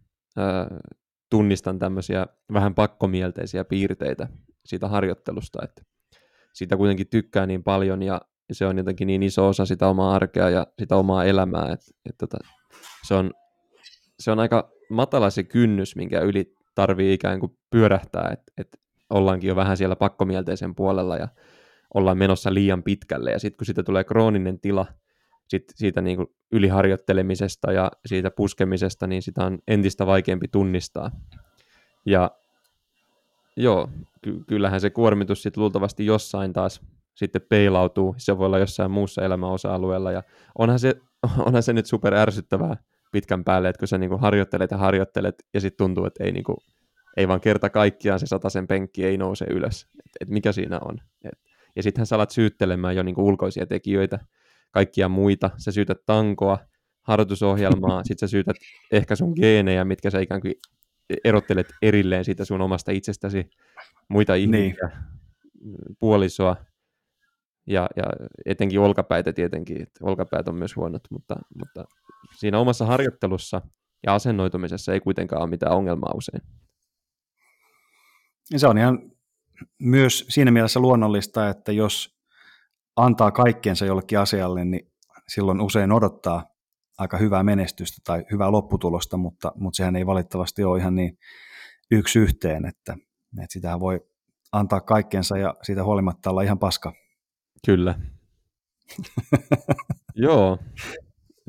[1.30, 4.28] tunnistan tämmöisiä vähän pakkomielteisiä piirteitä
[4.66, 5.82] siitä harjoittelusta, että
[6.54, 8.22] siitä kuitenkin tykkää niin paljon ja
[8.52, 12.26] se on jotenkin niin iso osa sitä omaa arkea ja sitä omaa elämää, että, että,
[12.26, 12.38] että
[13.08, 13.32] se, on,
[14.20, 18.78] se on aika matala se kynnys, minkä yli tarvii ikään kuin pyörähtää, että, että
[19.10, 21.28] ollaankin jo vähän siellä pakkomielteisen puolella ja
[21.94, 23.32] ollaan menossa liian pitkälle.
[23.32, 24.86] Ja sitten kun siitä tulee krooninen tila
[25.48, 31.12] sit siitä niin kuin yliharjoittelemisesta ja siitä puskemisesta, niin sitä on entistä vaikeampi tunnistaa.
[32.06, 32.32] Ja
[33.58, 33.89] joo,
[34.22, 36.82] ky- kyllähän se kuormitus sitten luultavasti jossain taas
[37.16, 38.16] sitten peilautuu.
[38.18, 40.12] Se voi olla jossain muussa elämäosa-alueella.
[40.12, 40.24] Ja
[40.58, 40.95] onhan se,
[41.45, 42.78] onhan se nyt super ärsyttävää
[43.12, 46.32] pitkän päälle, että kun sä niin kuin harjoittelet ja harjoittelet ja sitten tuntuu, että ei,
[46.32, 46.58] niin kuin,
[47.18, 49.88] ei vaan kerta kaikkiaan se sen penkki ei nouse ylös.
[50.06, 50.98] Et, et mikä siinä on.
[51.24, 51.39] Et,
[51.76, 54.20] ja sittenhän sä alat syyttelemään jo niin kuin ulkoisia tekijöitä,
[54.72, 55.49] kaikkia muita.
[55.57, 56.59] Sä syytät tankoa,
[57.01, 58.55] harjoitusohjelmaa, sit sä syytät
[58.91, 60.53] ehkä sun geenejä, mitkä sä ikään kuin
[61.24, 63.49] erottelet erilleen siitä sun omasta itsestäsi,
[64.09, 64.55] muita niin.
[64.55, 64.89] ihmisiä,
[65.61, 65.95] niin.
[65.99, 66.55] puolisoa,
[67.68, 68.03] ja, ja
[68.45, 71.86] etenkin olkapäitä tietenkin, että olkapäät on myös huonot, mutta, mutta
[72.39, 73.61] siinä omassa harjoittelussa
[74.05, 76.41] ja asennoitumisessa ei kuitenkaan ole mitään ongelmaa usein.
[78.57, 79.11] Se on ihan
[79.80, 82.16] myös siinä mielessä luonnollista, että jos
[82.98, 84.91] antaa kaikkeensa jollekin asialle, niin
[85.28, 86.43] silloin usein odottaa
[86.98, 91.18] aika hyvää menestystä tai hyvää lopputulosta, mutta, mutta sehän ei valitettavasti ole ihan niin
[91.91, 92.98] yksi yhteen, että,
[93.43, 94.00] että sitä voi
[94.52, 96.93] antaa kaikkeensa ja siitä huolimatta olla ihan paska.
[97.66, 97.95] Kyllä.
[100.16, 100.58] Joo.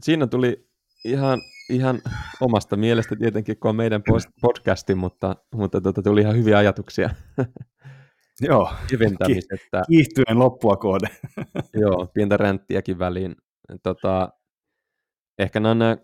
[0.03, 0.69] Siinä tuli
[1.05, 1.41] ihan,
[1.71, 2.03] ihan
[2.41, 4.03] omasta mielestä tietenkin, kun on meidän
[4.41, 7.11] podcasti, mutta, mutta tuota, tuli ihan hyviä ajatuksia.
[8.41, 9.83] Joo, keventämisestä.
[9.89, 11.07] kiihtyen loppua kohde.
[11.83, 13.37] Joo, pientä ränttiäkin väliin.
[13.83, 14.29] Tota,
[15.39, 15.97] ehkä nämä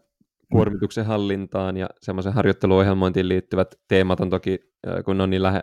[0.52, 4.58] kuormituksen hallintaan ja semmoisen harjoitteluohjelmointiin liittyvät teemat on toki,
[5.04, 5.62] kun on niin lähe,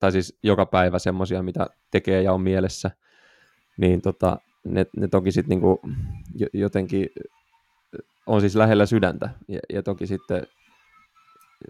[0.00, 2.90] tai siis joka päivä semmoisia, mitä tekee ja on mielessä,
[3.76, 5.80] niin tota, ne, ne toki sitten niinku
[6.52, 7.08] jotenkin
[8.26, 10.46] on siis lähellä sydäntä ja, ja toki sitten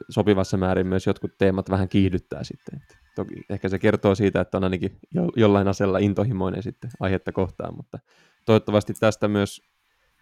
[0.09, 2.81] sopivassa määrin myös jotkut teemat vähän kiihdyttää sitten.
[2.83, 7.33] Et toki ehkä se kertoo siitä, että on ainakin jo, jollain asella intohimoinen sitten aihetta
[7.33, 7.99] kohtaan, mutta
[8.45, 9.63] toivottavasti tästä myös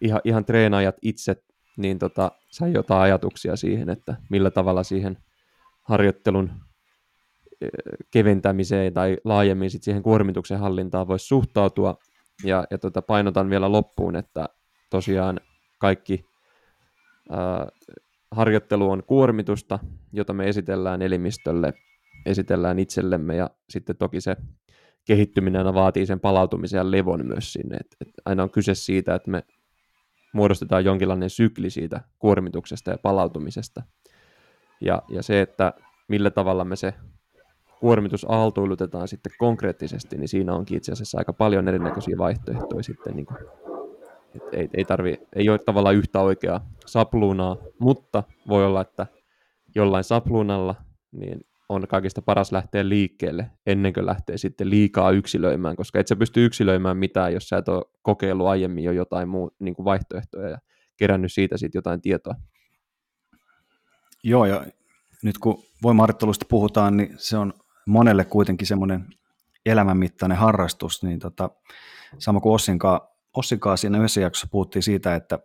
[0.01, 1.35] ihan, ihan treenaajat itse
[1.77, 5.17] niin tota, sai jotain ajatuksia siihen, että millä tavalla siihen
[5.81, 6.51] harjoittelun
[7.61, 7.67] e,
[8.11, 11.97] keventämiseen tai laajemmin sit siihen kuormituksen hallintaan voisi suhtautua.
[12.43, 14.49] Ja, ja tota, painotan vielä loppuun, että
[14.89, 15.39] tosiaan
[15.79, 16.25] kaikki
[17.29, 17.67] ää,
[18.35, 19.79] harjoittelu on kuormitusta,
[20.13, 21.73] jota me esitellään elimistölle,
[22.25, 24.35] esitellään itsellemme ja sitten toki se
[25.05, 27.77] kehittyminen aina vaatii sen palautumisen ja levon myös sinne.
[27.77, 29.43] Et, et aina on kyse siitä, että me
[30.33, 33.83] muodostetaan jonkinlainen sykli siitä kuormituksesta ja palautumisesta.
[34.81, 35.73] Ja, ja se, että
[36.07, 36.93] millä tavalla me se
[37.79, 43.15] kuormitus aaltoilutetaan sitten konkreettisesti, niin siinä onkin itse asiassa aika paljon erinäköisiä vaihtoehtoja sitten.
[43.15, 43.27] Niin
[44.35, 49.07] että ei, ei, tarvi, ei ole tavallaan yhtä oikeaa sapluunaa, mutta voi olla, että
[49.75, 50.75] jollain sapluunalla
[51.11, 56.15] niin on kaikista paras lähteä liikkeelle ennen kuin lähtee sitten liikaa yksilöimään, koska et sä
[56.15, 60.49] pysty yksilöimään mitään, jos sä et ole kokeillut aiemmin jo jotain muu, niin kuin vaihtoehtoja
[60.49, 60.57] ja
[60.97, 62.35] kerännyt siitä sitten jotain tietoa.
[64.23, 64.65] Joo, ja
[65.23, 67.53] nyt kun voimaharjoittelusta puhutaan, niin se on
[67.85, 69.05] monelle kuitenkin semmoinen
[69.65, 71.49] elämänmittainen harrastus, niin tota,
[72.17, 73.01] sama kuin Ossinkaan,
[73.35, 75.39] Ossinkaan siinä yhdessä jaksossa puhuttiin siitä, että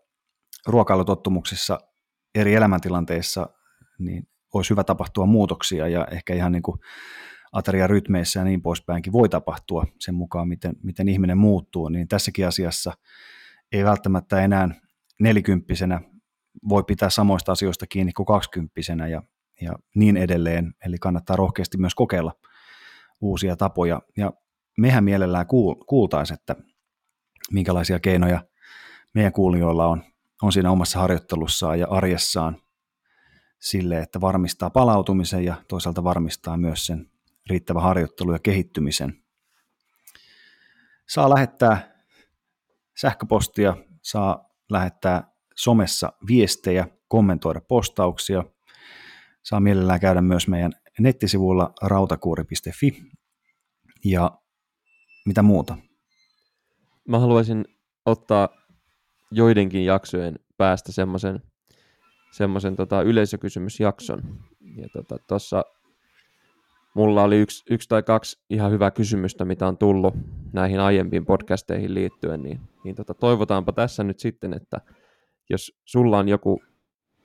[0.66, 1.78] ruokailutottumuksissa
[2.34, 3.49] eri elämäntilanteissa
[3.99, 6.78] niin olisi hyvä tapahtua muutoksia ja ehkä ihan niin kuin
[7.53, 12.93] ateriarytmeissä ja niin poispäinkin voi tapahtua sen mukaan, miten, miten ihminen muuttuu, niin tässäkin asiassa
[13.72, 14.68] ei välttämättä enää
[15.20, 16.01] nelikymppisenä
[16.68, 19.22] voi pitää samoista asioista kiinni kuin kaksikymppisenä ja,
[19.61, 22.32] ja niin edelleen, eli kannattaa rohkeasti myös kokeilla
[23.20, 24.32] uusia tapoja, ja
[24.78, 26.57] mehän mielellään kuul, kuultaisiin, että
[27.51, 28.45] minkälaisia keinoja
[29.14, 30.03] meidän kuulijoilla on,
[30.43, 32.62] on siinä omassa harjoittelussaan ja arjessaan
[33.59, 37.11] sille, että varmistaa palautumisen ja toisaalta varmistaa myös sen
[37.51, 39.24] riittävä harjoittelu ja kehittymisen.
[41.09, 42.05] Saa lähettää
[43.01, 48.45] sähköpostia, saa lähettää somessa viestejä, kommentoida postauksia.
[49.43, 53.03] Saa mielellään käydä myös meidän nettisivuilla rautakuuri.fi
[54.05, 54.38] ja
[55.26, 55.76] mitä muuta.
[57.11, 57.64] Mä haluaisin
[58.06, 58.48] ottaa
[59.30, 61.42] joidenkin jaksojen päästä semmoisen
[62.30, 64.22] semmoisen tota, yleisökysymysjakson.
[64.76, 64.88] Ja
[65.28, 65.70] tuossa tota,
[66.94, 70.14] mulla oli yksi, yksi tai kaksi ihan hyvää kysymystä, mitä on tullut
[70.52, 74.80] näihin aiempiin podcasteihin liittyen, niin, niin tota, toivotaanpa tässä nyt sitten, että
[75.50, 76.62] jos sulla on joku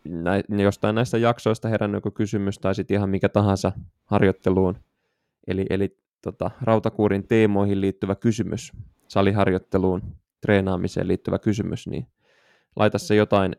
[0.07, 3.71] nä, jostain näistä jaksoista herännyt joku kysymys tai sitten ihan mikä tahansa
[4.05, 4.77] harjoitteluun,
[5.47, 8.71] eli, eli tota, rautakuurin teemoihin liittyvä kysymys,
[9.07, 10.01] saliharjoitteluun,
[10.41, 12.07] treenaamiseen liittyvä kysymys, niin
[12.75, 13.55] laita se jotain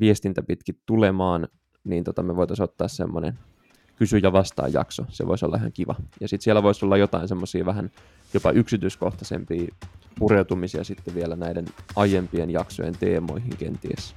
[0.00, 1.48] viestintä pitkin tulemaan,
[1.84, 3.38] niin tota, me voitaisiin ottaa semmoinen
[3.96, 5.04] kysy ja vastaa jakso.
[5.08, 5.94] Se voisi olla ihan kiva.
[6.20, 7.90] Ja sitten siellä voisi olla jotain semmoisia vähän
[8.34, 9.74] jopa yksityiskohtaisempia
[10.18, 11.64] pureutumisia sitten vielä näiden
[11.96, 14.14] aiempien jaksojen teemoihin kenties.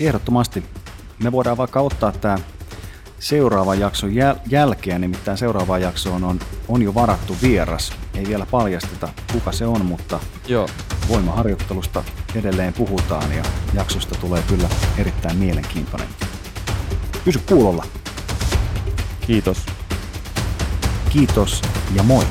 [0.00, 0.64] Ehdottomasti.
[1.22, 2.38] Me voidaan vaikka ottaa tämä
[3.18, 7.92] seuraavan jakson jäl- jälkeen, nimittäin seuraavaan jaksoon on, on jo varattu vieras.
[8.14, 10.68] Ei vielä paljasteta, kuka se on, mutta Joo.
[11.08, 12.04] voimaharjoittelusta
[12.34, 13.42] edelleen puhutaan ja
[13.74, 16.08] jaksosta tulee kyllä erittäin mielenkiintoinen.
[17.24, 17.84] Pysy kuulolla.
[19.26, 19.66] Kiitos.
[21.10, 21.62] Kiitos
[21.94, 22.24] ja moi!